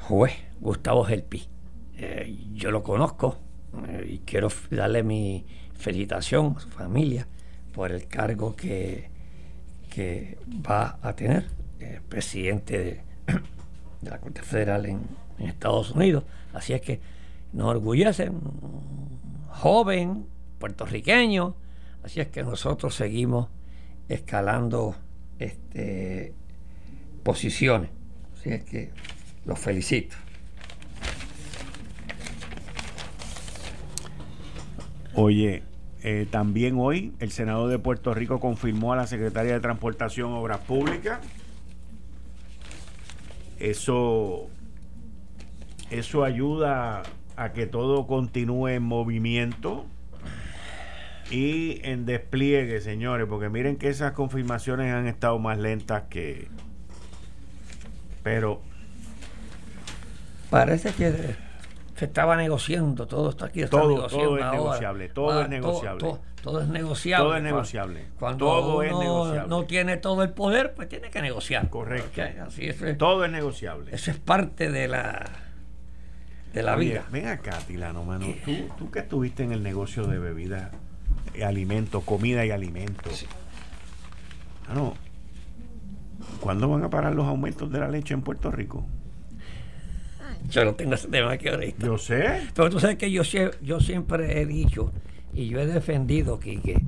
juez 0.00 0.32
Gustavo 0.60 1.04
Gelpi. 1.04 1.44
Eh, 1.96 2.36
yo 2.54 2.70
lo 2.70 2.82
conozco 2.82 3.38
eh, 3.88 4.06
y 4.08 4.18
quiero 4.18 4.48
darle 4.70 5.02
mi 5.02 5.46
felicitación 5.74 6.54
a 6.56 6.60
su 6.60 6.68
familia 6.68 7.26
por 7.72 7.90
el 7.92 8.06
cargo 8.06 8.54
que, 8.54 9.08
que 9.90 10.38
va 10.48 10.98
a 11.02 11.14
tener, 11.14 11.46
eh, 11.80 12.00
presidente 12.08 12.78
de, 12.78 13.00
la 14.02 14.18
Corte 14.18 14.42
Federal 14.42 14.86
en, 14.86 15.00
en, 15.38 15.48
Estados 15.48 15.92
Unidos. 15.92 16.24
Así 16.52 16.74
es 16.74 16.82
que 16.82 17.00
nos 17.52 17.68
orgullece, 17.68 18.30
joven 19.48 20.26
puertorriqueño. 20.58 21.54
Así 22.06 22.20
es 22.20 22.28
que 22.28 22.44
nosotros 22.44 22.94
seguimos 22.94 23.48
escalando 24.08 24.94
este, 25.40 26.34
posiciones. 27.24 27.90
Así 28.32 28.50
es 28.50 28.62
que 28.62 28.92
los 29.44 29.58
felicito. 29.58 30.14
Oye, 35.14 35.64
eh, 36.04 36.28
también 36.30 36.76
hoy 36.78 37.12
el 37.18 37.32
Senado 37.32 37.66
de 37.66 37.80
Puerto 37.80 38.14
Rico 38.14 38.38
confirmó 38.38 38.92
a 38.92 38.96
la 38.96 39.08
Secretaria 39.08 39.54
de 39.54 39.60
Transportación 39.60 40.32
Obras 40.32 40.60
Públicas. 40.60 41.18
Eso, 43.58 44.46
eso 45.90 46.22
ayuda 46.22 47.02
a 47.34 47.52
que 47.52 47.66
todo 47.66 48.06
continúe 48.06 48.68
en 48.68 48.84
movimiento 48.84 49.86
y 51.30 51.80
en 51.82 52.06
despliegue, 52.06 52.80
señores, 52.80 53.26
porque 53.28 53.48
miren 53.48 53.76
que 53.76 53.88
esas 53.88 54.12
confirmaciones 54.12 54.92
han 54.92 55.06
estado 55.06 55.38
más 55.38 55.58
lentas 55.58 56.04
que... 56.08 56.48
Pero 58.22 58.60
Parece 60.50 60.92
que 60.92 61.12
se 61.96 62.04
estaba 62.04 62.36
negociando, 62.36 63.06
todo 63.06 63.30
está 63.30 63.46
aquí. 63.46 63.62
Está 63.62 63.80
todo, 63.80 64.06
todo 64.06 64.38
es 64.38 64.44
negociable, 64.52 65.08
todo 65.08 65.42
es 65.42 65.48
negociable. 65.48 66.00
Todo, 66.42 66.60
es 66.60 66.68
negociable. 66.68 67.24
Todo 67.24 67.36
es 67.36 67.42
negociable. 67.42 68.04
Cuando 68.18 68.46
todo 68.46 68.82
es 68.82 68.92
negociable. 68.96 69.48
no 69.48 69.64
tiene 69.64 69.96
todo 69.96 70.22
el 70.22 70.30
poder, 70.30 70.74
pues 70.74 70.88
tiene 70.88 71.10
que 71.10 71.20
negociar. 71.20 71.68
Correcto. 71.68 72.22
Así 72.46 72.66
es, 72.66 72.98
todo 72.98 73.24
es 73.24 73.32
negociable. 73.32 73.90
Eso 73.92 74.12
es 74.12 74.18
parte 74.18 74.70
de 74.70 74.86
la 74.86 75.28
de 76.52 76.62
la 76.62 76.76
vida. 76.76 77.04
Ven 77.10 77.26
acá, 77.26 77.58
Tilano, 77.66 78.04
mano. 78.04 78.26
¿Tú, 78.44 78.52
tú 78.78 78.90
que 78.90 79.00
estuviste 79.00 79.42
en 79.42 79.52
el 79.52 79.62
negocio 79.62 80.06
de 80.06 80.18
bebidas, 80.18 80.70
alimentos, 81.44 82.02
comida 82.04 82.44
y 82.44 82.50
alimentos. 82.50 83.16
Sí. 83.16 83.26
Mano, 84.68 84.94
¿cuándo 86.40 86.68
van 86.68 86.84
a 86.84 86.90
parar 86.90 87.14
los 87.14 87.26
aumentos 87.26 87.70
de 87.70 87.80
la 87.80 87.88
leche 87.88 88.14
en 88.14 88.22
Puerto 88.22 88.50
Rico? 88.50 88.84
Yo 90.48 90.64
no 90.64 90.74
tengo 90.74 90.94
ese 90.94 91.08
tema 91.08 91.36
que 91.38 91.50
ahorita. 91.50 91.86
Yo 91.86 91.98
sé. 91.98 92.42
Pero 92.54 92.70
tú 92.70 92.80
sabes 92.80 92.96
que 92.96 93.10
yo, 93.10 93.22
yo 93.62 93.80
siempre 93.80 94.40
he 94.40 94.46
dicho 94.46 94.92
y 95.32 95.48
yo 95.48 95.60
he 95.60 95.66
defendido 95.66 96.38
que, 96.38 96.60
que 96.60 96.80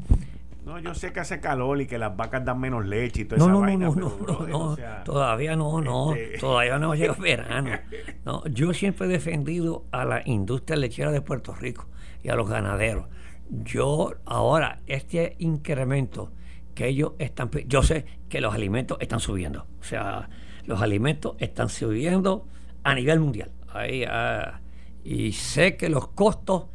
no, 0.69 0.79
yo 0.81 0.95
sé 0.95 1.15
que 1.15 1.21
hace 1.21 1.41
calor 1.41 1.81
y 1.81 1.87
que 1.87 1.97
las 1.97 2.15
vacas 2.15 2.45
dan 2.45 2.61
menos 2.61 2.85
leche 2.85 3.23
y 3.23 3.25
toda 3.25 3.43
esa 3.43 3.55
vaina. 3.55 3.87
No, 3.87 3.95
no, 3.95 4.47
no, 4.47 4.47
no, 4.47 4.77
todavía 5.03 5.57
no, 5.57 5.81
no, 5.81 6.15
este 6.15 6.37
todavía 6.37 6.79
no 6.79 6.95
llega 6.95 7.15
verano. 7.15 7.71
No, 8.27 8.47
yo 8.49 8.75
siempre 8.75 9.07
he 9.07 9.11
defendido 9.11 9.87
a 9.93 10.05
la 10.05 10.21
industria 10.27 10.77
lechera 10.77 11.11
de 11.11 11.23
Puerto 11.23 11.55
Rico 11.55 11.87
y 12.23 12.29
a 12.29 12.35
los 12.35 12.51
ganaderos. 12.51 13.07
Yo 13.51 14.15
ahora, 14.25 14.81
este 14.87 15.37
incremento 15.39 16.33
que 16.75 16.89
ellos 16.89 17.13
están, 17.19 17.51
yo 17.67 17.83
sé 17.83 18.05
que 18.29 18.41
los 18.41 18.55
alimentos 18.55 18.99
están 19.01 19.21
subiendo. 19.21 19.67
O 19.81 19.85
sea, 19.85 20.29
los 20.65 20.83
alimentos 20.83 21.35
están 21.39 21.69
subiendo 21.69 22.47
a 22.85 22.95
nivel 22.95 23.21
mundial. 23.21 23.51
Ahí, 23.69 24.05
ah, 24.05 24.61
y 25.03 25.33
sé 25.33 25.77
que 25.77 25.89
los 25.89 26.09
costos 26.09 26.67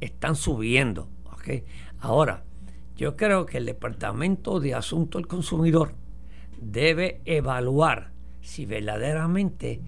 están 0.00 0.36
subiendo. 0.36 1.08
Ahora, 2.00 2.44
yo 2.96 3.16
creo 3.16 3.46
que 3.46 3.58
el 3.58 3.66
Departamento 3.66 4.60
de 4.60 4.74
Asuntos 4.74 5.20
del 5.20 5.26
Consumidor 5.26 5.94
debe 6.60 7.20
evaluar 7.24 8.12
si 8.40 8.66
verdaderamente 8.66 9.80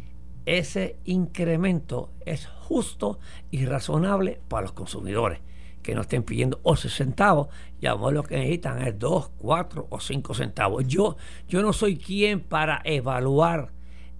ese 0.46 0.98
incremento 1.04 2.10
es 2.26 2.46
justo 2.46 3.18
y 3.50 3.66
razonable 3.66 4.40
para 4.48 4.62
los 4.62 4.72
consumidores, 4.72 5.40
que 5.84 5.94
no 5.94 6.00
estén 6.00 6.24
pidiendo 6.24 6.58
11 6.64 6.88
centavos 6.88 7.48
y 7.80 7.86
a 7.86 7.94
lo 7.94 8.22
que 8.24 8.36
necesitan 8.36 8.82
es 8.82 8.98
2, 8.98 9.30
4 9.38 9.86
o 9.90 10.00
5 10.00 10.34
centavos. 10.34 10.88
Yo, 10.88 11.16
yo 11.46 11.62
no 11.62 11.72
soy 11.72 11.96
quien 11.96 12.40
para 12.40 12.80
evaluar 12.84 13.70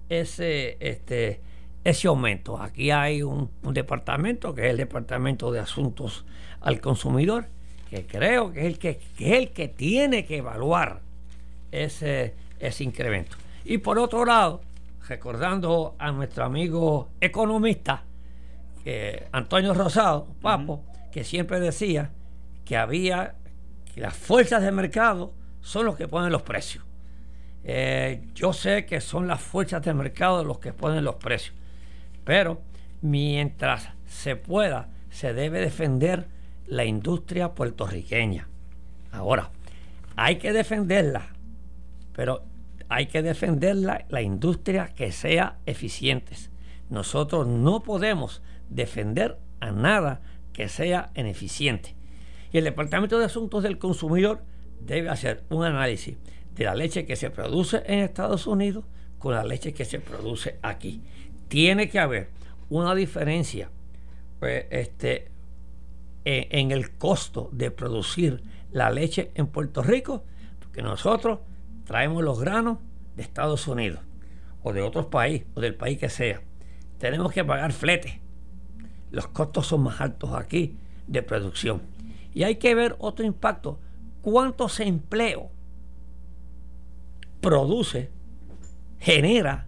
ese, 0.07 0.77
este, 0.79 1.41
ese 1.83 2.07
aumento. 2.07 2.61
Aquí 2.61 2.91
hay 2.91 3.23
un, 3.23 3.49
departamento 3.63 4.53
que 4.53 4.65
es 4.65 4.71
el 4.71 4.77
Departamento 4.77 5.51
de 5.51 5.59
Asuntos 5.59 6.25
al 6.61 6.79
Consumidor, 6.79 7.47
que 7.89 8.05
creo 8.05 8.53
que 8.53 8.61
es 8.61 8.65
el 8.67 8.79
que, 8.79 8.99
es 9.19 9.33
el 9.33 9.49
que 9.49 9.67
tiene 9.67 10.25
que 10.25 10.37
evaluar 10.37 11.01
ese, 11.71 12.35
ese 12.59 12.83
incremento. 12.83 13.35
Y 13.65 13.79
por 13.79 13.97
otro 13.97 14.23
lado, 14.23 14.61
recordando 15.07 15.95
a 15.97 16.11
nuestro 16.11 16.45
amigo 16.45 17.09
economista, 17.19 18.03
Antonio 19.31 19.73
Rosado, 19.73 20.27
Papo, 20.41 20.83
que 21.15 21.23
siempre 21.23 21.61
decía 21.61 22.11
que 22.65 22.75
había 22.75 23.35
que 23.93 24.01
las 24.01 24.13
fuerzas 24.13 24.61
de 24.61 24.73
mercado 24.73 25.33
son 25.61 25.85
los 25.85 25.95
que 25.95 26.09
ponen 26.09 26.29
los 26.29 26.41
precios. 26.41 26.83
Eh, 27.63 28.27
yo 28.35 28.51
sé 28.51 28.85
que 28.85 28.99
son 28.99 29.25
las 29.25 29.39
fuerzas 29.39 29.81
de 29.81 29.93
mercado 29.93 30.43
los 30.43 30.59
que 30.59 30.73
ponen 30.73 31.05
los 31.05 31.15
precios. 31.15 31.55
Pero 32.25 32.61
mientras 33.01 33.91
se 34.05 34.35
pueda, 34.35 34.89
se 35.09 35.33
debe 35.33 35.61
defender 35.61 36.27
la 36.67 36.83
industria 36.83 37.53
puertorriqueña. 37.53 38.49
Ahora, 39.13 39.51
hay 40.17 40.35
que 40.35 40.51
defenderla, 40.51 41.27
pero 42.11 42.43
hay 42.89 43.05
que 43.05 43.21
defenderla 43.21 44.03
la 44.09 44.21
industria 44.21 44.87
que 44.93 45.13
sea 45.13 45.59
eficiente. 45.65 46.35
Nosotros 46.89 47.47
no 47.47 47.83
podemos 47.83 48.41
defender 48.69 49.37
a 49.61 49.71
nada 49.71 50.19
que 50.55 50.69
sea 50.69 51.11
ineficiente. 51.15 51.95
Y 52.51 52.57
el 52.57 52.63
Departamento 52.63 53.19
de 53.19 53.25
Asuntos 53.25 53.63
del 53.63 53.77
Consumidor 53.77 54.43
debe 54.79 55.09
hacer 55.09 55.43
un 55.49 55.65
análisis 55.65 56.17
de 56.55 56.63
la 56.63 56.75
leche 56.75 57.05
que 57.05 57.15
se 57.15 57.29
produce 57.29 57.83
en 57.85 57.99
Estados 57.99 58.47
Unidos 58.47 58.85
con 59.19 59.33
la 59.33 59.43
leche 59.43 59.73
que 59.73 59.85
se 59.85 59.99
produce 59.99 60.57
aquí 60.61 61.01
tiene 61.47 61.89
que 61.89 61.99
haber 61.99 62.29
una 62.69 62.95
diferencia 62.95 63.69
pues, 64.39 64.65
este, 64.71 65.29
en, 66.23 66.71
el 66.71 66.97
costo 66.97 67.49
de 67.51 67.71
producir 67.71 68.43
la 68.71 68.89
leche 68.91 69.31
en 69.35 69.47
Puerto 69.47 69.83
Rico, 69.83 70.23
porque 70.59 70.81
nosotros 70.81 71.39
traemos 71.85 72.23
los 72.23 72.39
granos 72.39 72.79
de 73.15 73.23
Estados 73.23 73.67
Unidos 73.67 74.01
o 74.63 74.73
de 74.73 74.81
otros 74.81 75.05
países 75.05 75.47
o 75.53 75.61
del 75.61 75.75
país 75.75 75.99
que 75.99 76.09
sea. 76.09 76.41
Tenemos 76.97 77.31
que 77.31 77.45
pagar 77.45 77.71
flete. 77.71 78.21
Los 79.15 79.27
costos 79.29 79.67
son 79.67 79.83
más 79.83 80.01
altos 80.01 80.33
aquí 80.33 80.75
de 81.07 81.23
producción. 81.23 81.81
Y 82.33 82.43
hay 82.43 82.57
que 82.57 82.75
ver 82.75 82.97
otro 82.99 83.25
impacto. 83.25 83.79
¿Cuántos 84.21 84.81
empleo 84.81 85.49
produce, 87.39 88.09
genera 88.99 89.67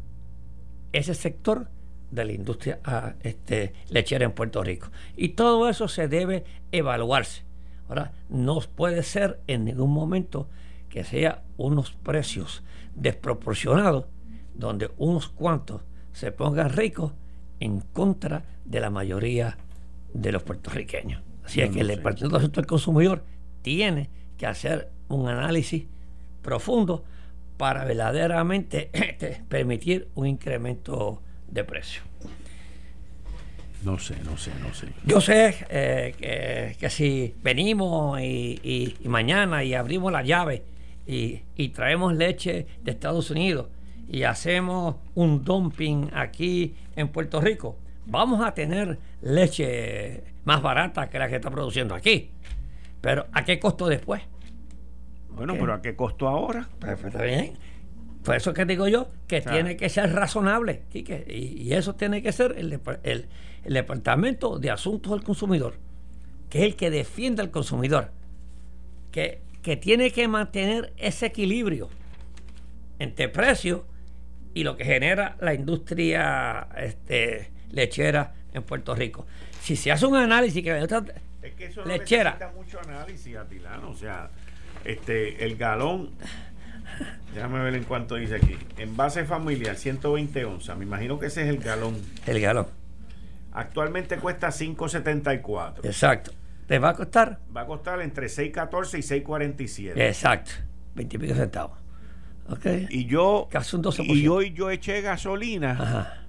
ese 0.91 1.13
sector 1.13 1.69
de 2.11 2.25
la 2.25 2.31
industria 2.33 2.79
ah, 2.83 3.13
este, 3.21 3.73
lechera 3.89 4.25
en 4.25 4.33
Puerto 4.33 4.63
Rico. 4.63 4.89
Y 5.15 5.29
todo 5.29 5.69
eso 5.69 5.87
se 5.87 6.09
debe 6.09 6.43
evaluarse. 6.73 7.43
Ahora, 7.87 8.11
no 8.29 8.59
puede 8.61 9.03
ser 9.03 9.39
en 9.47 9.63
ningún 9.63 9.91
momento 9.91 10.49
que 10.89 11.03
sea 11.03 11.43
unos 11.55 11.91
precios 11.91 12.63
desproporcionados 12.95 14.07
donde 14.55 14.89
unos 14.97 15.29
cuantos 15.29 15.83
se 16.11 16.31
pongan 16.31 16.71
ricos 16.73 17.13
en 17.59 17.81
contra 17.81 18.43
de 18.65 18.79
la 18.79 18.89
mayoría 18.89 19.57
de 20.13 20.31
los 20.31 20.43
puertorriqueños. 20.43 21.21
Así 21.43 21.61
es 21.61 21.69
que 21.69 21.81
el 21.81 21.87
Departamento 21.87 22.39
del 22.39 22.65
Consumidor 22.65 23.23
tiene 23.61 24.09
que 24.37 24.45
hacer 24.45 24.89
un 25.07 25.27
análisis 25.27 25.85
profundo 26.41 27.03
para 27.57 27.85
verdaderamente 27.85 28.89
este, 28.93 29.41
permitir 29.47 30.09
un 30.15 30.27
incremento 30.27 31.21
de 31.47 31.63
precio. 31.63 32.01
No 33.83 33.99
sé, 33.99 34.15
no 34.23 34.37
sé, 34.37 34.51
no 34.61 34.73
sé. 34.73 34.87
Yo 35.05 35.21
sé 35.21 35.55
eh, 35.69 36.75
que, 36.79 36.89
si 36.89 37.35
venimos 37.43 38.19
y, 38.19 38.95
mañana 39.05 39.63
y 39.63 39.73
abrimos 39.73 40.11
la 40.11 40.23
llave 40.23 40.63
y, 41.05 41.69
traemos 41.69 42.15
leche 42.15 42.67
de 42.83 42.91
Estados 42.91 43.29
Unidos 43.31 43.67
y 44.07 44.23
hacemos 44.23 44.95
un 45.15 45.43
dumping 45.43 46.11
aquí 46.13 46.75
en 46.95 47.09
Puerto 47.09 47.41
Rico, 47.41 47.77
vamos 48.05 48.45
a 48.45 48.53
tener 48.53 48.97
leche 49.21 50.23
más 50.45 50.61
barata 50.61 51.09
que 51.09 51.19
la 51.19 51.27
que 51.27 51.35
está 51.35 51.51
produciendo 51.51 51.93
aquí. 51.93 52.31
Pero 53.01 53.27
¿a 53.33 53.43
qué 53.43 53.59
costo 53.59 53.87
después? 53.87 54.21
Bueno, 55.29 55.55
pero 55.59 55.73
¿a 55.73 55.81
qué 55.81 55.95
costo 55.95 56.27
ahora? 56.27 56.67
Pues, 56.79 56.99
pues, 56.99 57.13
está 57.13 57.23
bien. 57.23 57.57
Por 58.23 58.35
eso 58.35 58.53
que 58.53 58.65
digo 58.65 58.87
yo 58.87 59.09
que 59.27 59.41
tiene 59.41 59.77
que 59.77 59.87
ser 59.89 60.11
razonable, 60.13 60.83
y, 60.93 61.73
eso 61.73 61.95
tiene 61.95 62.21
que 62.21 62.31
ser 62.31 62.55
el, 62.57 63.27
Departamento 63.63 64.59
de 64.59 64.71
Asuntos 64.71 65.11
del 65.11 65.23
Consumidor, 65.23 65.75
que 66.49 66.59
es 66.59 66.63
el 66.65 66.75
que 66.75 66.89
defiende 66.89 67.41
al 67.41 67.51
consumidor, 67.51 68.11
que, 69.11 69.41
que 69.61 69.77
tiene 69.77 70.11
que 70.11 70.27
mantener 70.27 70.93
ese 70.97 71.27
equilibrio 71.27 71.89
entre 72.99 73.29
precio 73.29 73.85
y 74.57 74.63
lo 74.63 74.75
que 74.75 74.85
genera 74.85 75.35
la 75.39 75.53
industria 75.53 76.67
este, 76.77 77.51
lechera 77.69 78.33
en 78.53 78.63
Puerto 78.63 78.95
Rico. 78.95 79.27
Si 79.61 79.75
se 79.75 79.91
hace 79.91 80.07
un 80.07 80.15
análisis 80.15 80.63
que 80.63 80.71
la 80.71 80.79
industria 80.79 81.21
es 81.43 81.53
que 81.53 81.65
eso 81.67 81.85
lechera, 81.85 82.31
necesita 82.31 82.51
mucho 82.57 82.79
análisis, 82.81 83.35
Atilano, 83.35 83.91
o 83.91 83.95
sea, 83.95 84.31
este, 84.83 85.45
el 85.45 85.57
galón 85.57 86.09
Déjame 87.35 87.59
ver 87.59 87.75
en 87.75 87.83
cuánto 87.83 88.15
dice 88.15 88.37
aquí. 88.37 88.57
Envase 88.77 89.25
familiar, 89.25 89.75
120 89.75 90.45
onzas. 90.45 90.75
Me 90.75 90.85
imagino 90.85 91.19
que 91.19 91.27
ese 91.27 91.43
es 91.43 91.49
el 91.49 91.59
galón. 91.59 92.01
El 92.25 92.41
galón. 92.41 92.65
Actualmente 93.51 94.17
cuesta 94.17 94.47
5.74. 94.47 95.85
Exacto. 95.85 96.31
¿Te 96.65 96.79
va 96.79 96.89
a 96.89 96.93
costar? 96.95 97.39
Va 97.55 97.61
a 97.61 97.65
costar 97.67 98.01
entre 98.01 98.25
6.14 98.25 98.97
y 98.97 99.21
6.47. 99.23 99.93
Exacto. 99.97 100.51
20 100.95 101.25
y 101.25 101.33
centavos. 101.35 101.77
Okay. 102.49 102.87
Y 102.89 103.05
yo. 103.05 103.47
Casi 103.51 103.75
un 103.75 103.83
12%. 103.83 104.05
Y 104.07 104.27
hoy 104.27 104.53
yo 104.53 104.69
eché 104.69 105.01
gasolina 105.01 106.23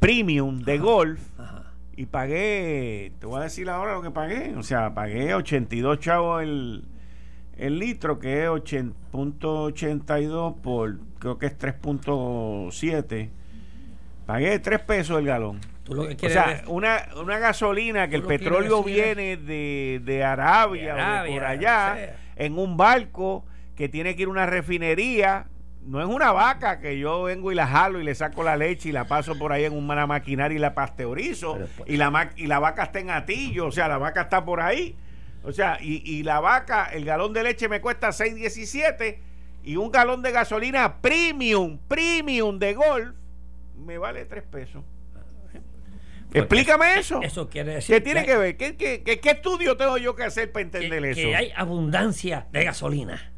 premium 0.00 0.60
de 0.60 0.78
golf. 0.78 1.20
Y 1.96 2.06
pagué. 2.06 3.12
Te 3.18 3.26
voy 3.26 3.40
a 3.40 3.44
decir 3.44 3.68
ahora 3.68 3.94
lo 3.94 4.02
que 4.02 4.10
pagué. 4.10 4.54
O 4.56 4.62
sea, 4.62 4.94
pagué 4.94 5.34
82 5.34 5.98
chavos 5.98 6.42
el 6.42 6.84
el 7.58 7.78
litro, 7.78 8.18
que 8.18 8.44
es 8.44 8.48
8.82 8.48 10.60
por, 10.60 10.98
creo 11.18 11.38
que 11.38 11.46
es 11.46 11.58
3.7, 11.58 13.30
Pagué 14.26 14.58
3 14.58 14.80
pesos 14.80 15.18
el 15.18 15.24
galón. 15.26 15.60
Tú 15.84 15.94
lo 15.94 16.06
que 16.06 16.26
O 16.26 16.30
sea, 16.30 16.62
una, 16.66 17.08
una 17.20 17.38
gasolina 17.38 18.08
que 18.08 18.16
el 18.16 18.24
petróleo 18.24 18.82
decir 18.82 18.84
viene 18.84 19.38
de, 19.38 20.02
de 20.04 20.22
Arabia, 20.22 20.94
De 20.94 21.00
o 21.00 21.22
de 21.24 21.30
por 21.32 21.44
allá, 21.44 21.94
sea. 21.96 22.16
en 22.36 22.58
un 22.58 22.76
barco 22.76 23.46
que 23.78 23.88
tiene 23.88 24.14
que 24.16 24.22
ir 24.22 24.28
a 24.28 24.32
una 24.32 24.44
refinería. 24.46 25.46
No 25.86 26.00
es 26.02 26.06
una 26.08 26.32
vaca 26.32 26.80
que 26.80 26.98
yo 26.98 27.22
vengo 27.22 27.50
y 27.50 27.54
la 27.54 27.66
jalo 27.66 27.98
y 28.00 28.04
le 28.04 28.14
saco 28.14 28.42
la 28.42 28.56
leche 28.56 28.90
y 28.90 28.92
la 28.92 29.04
paso 29.06 29.38
por 29.38 29.52
ahí 29.52 29.64
en 29.64 29.72
una 29.72 30.06
maquinaria 30.06 30.56
y 30.56 30.58
la 30.58 30.74
pasteurizo. 30.74 31.54
Pues- 31.78 31.88
y, 31.88 31.96
la, 31.96 32.10
ma- 32.10 32.30
y 32.36 32.46
la 32.48 32.58
vaca 32.58 32.82
está 32.82 32.98
en 32.98 33.08
atillo, 33.10 33.66
o 33.68 33.70
sea, 33.72 33.88
la 33.88 33.96
vaca 33.96 34.22
está 34.22 34.44
por 34.44 34.60
ahí. 34.60 34.96
O 35.44 35.52
sea, 35.52 35.78
y, 35.80 36.02
y 36.04 36.24
la 36.24 36.40
vaca, 36.40 36.86
el 36.92 37.04
galón 37.06 37.32
de 37.32 37.44
leche 37.44 37.68
me 37.68 37.80
cuesta 37.80 38.08
6.17 38.08 39.18
y 39.62 39.76
un 39.76 39.90
galón 39.92 40.20
de 40.20 40.32
gasolina 40.32 41.00
premium, 41.00 41.78
premium 41.88 42.58
de 42.58 42.74
golf, 42.74 43.14
me 43.76 43.96
vale 43.96 44.24
3 44.24 44.42
pesos. 44.42 44.84
Explícame 46.34 46.98
eso. 46.98 47.22
Eso 47.22 47.48
quiere 47.48 47.76
decir 47.76 47.94
¿Qué 47.94 48.00
tiene 48.02 48.20
hay- 48.20 48.26
que 48.26 48.36
ver? 48.36 48.56
¿Qué, 48.58 48.76
qué, 48.76 49.02
qué- 49.02 49.20
qué 49.20 49.30
estudio 49.30 49.76
tengo 49.78 49.96
yo 49.96 50.14
que 50.14 50.24
hacer 50.24 50.52
para 50.52 50.68
que, 50.68 50.78
entender 50.78 51.14
que 51.14 51.30
eso? 51.30 51.38
hay 51.38 51.52
abundancia 51.56 52.46
de 52.52 52.64
gasolina. 52.64 53.32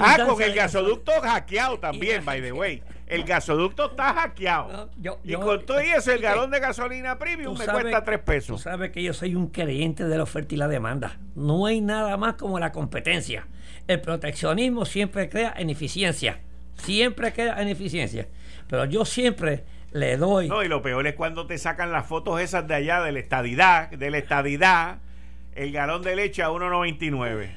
Ah, 0.00 0.26
con 0.26 0.42
el 0.42 0.54
gasoducto 0.54 1.12
hackeado 1.22 1.78
también, 1.78 2.24
by 2.24 2.40
the 2.42 2.52
way. 2.52 2.82
El 3.06 3.24
gasoducto 3.24 3.90
está 3.90 4.14
hackeado. 4.14 4.72
No, 4.72 4.90
yo- 4.98 5.18
y 5.24 5.30
yo- 5.30 5.40
con 5.40 5.64
todo 5.66 5.82
y 5.82 5.88
eso, 5.90 6.12
el 6.12 6.20
galón 6.20 6.50
de 6.50 6.60
gasolina 6.60 7.18
premium 7.18 7.54
Tú 7.54 7.58
me 7.58 7.64
sabes- 7.64 7.82
cuesta 7.82 8.04
3 8.04 8.20
Tú 8.20 8.24
pesos. 8.24 8.60
sabes 8.62 8.90
que 8.90 9.02
yo 9.02 9.12
soy 9.12 9.34
un 9.34 9.48
creyente 9.48 10.04
de 10.04 10.16
la 10.16 10.22
oferta 10.22 10.54
y 10.54 10.58
la 10.58 10.68
demanda. 10.68 11.18
No 11.34 11.66
hay 11.66 11.80
nada 11.80 12.16
más 12.16 12.34
como 12.34 12.58
la 12.58 12.70
competencia. 12.72 13.46
El 13.88 14.00
proteccionismo 14.00 14.84
siempre 14.84 15.28
crea 15.28 15.54
ineficiencia. 15.60 16.40
Siempre 16.76 17.32
crea 17.32 17.60
ineficiencia. 17.62 18.28
Pero 18.68 18.84
yo 18.84 19.04
siempre 19.04 19.64
le 19.92 20.16
doy. 20.16 20.46
No, 20.48 20.62
y 20.62 20.68
lo 20.68 20.80
peor 20.82 21.06
es 21.08 21.14
cuando 21.14 21.46
te 21.46 21.58
sacan 21.58 21.90
las 21.90 22.06
fotos 22.06 22.40
esas 22.40 22.68
de 22.68 22.74
allá 22.76 23.00
de 23.02 23.10
la 23.10 23.18
estadidad, 23.18 23.90
de 23.90 24.10
la 24.10 24.18
estadidad, 24.18 24.98
el 25.56 25.72
galón 25.72 26.02
de 26.02 26.14
leche 26.14 26.44
a 26.44 26.50
1.99. 26.50 27.56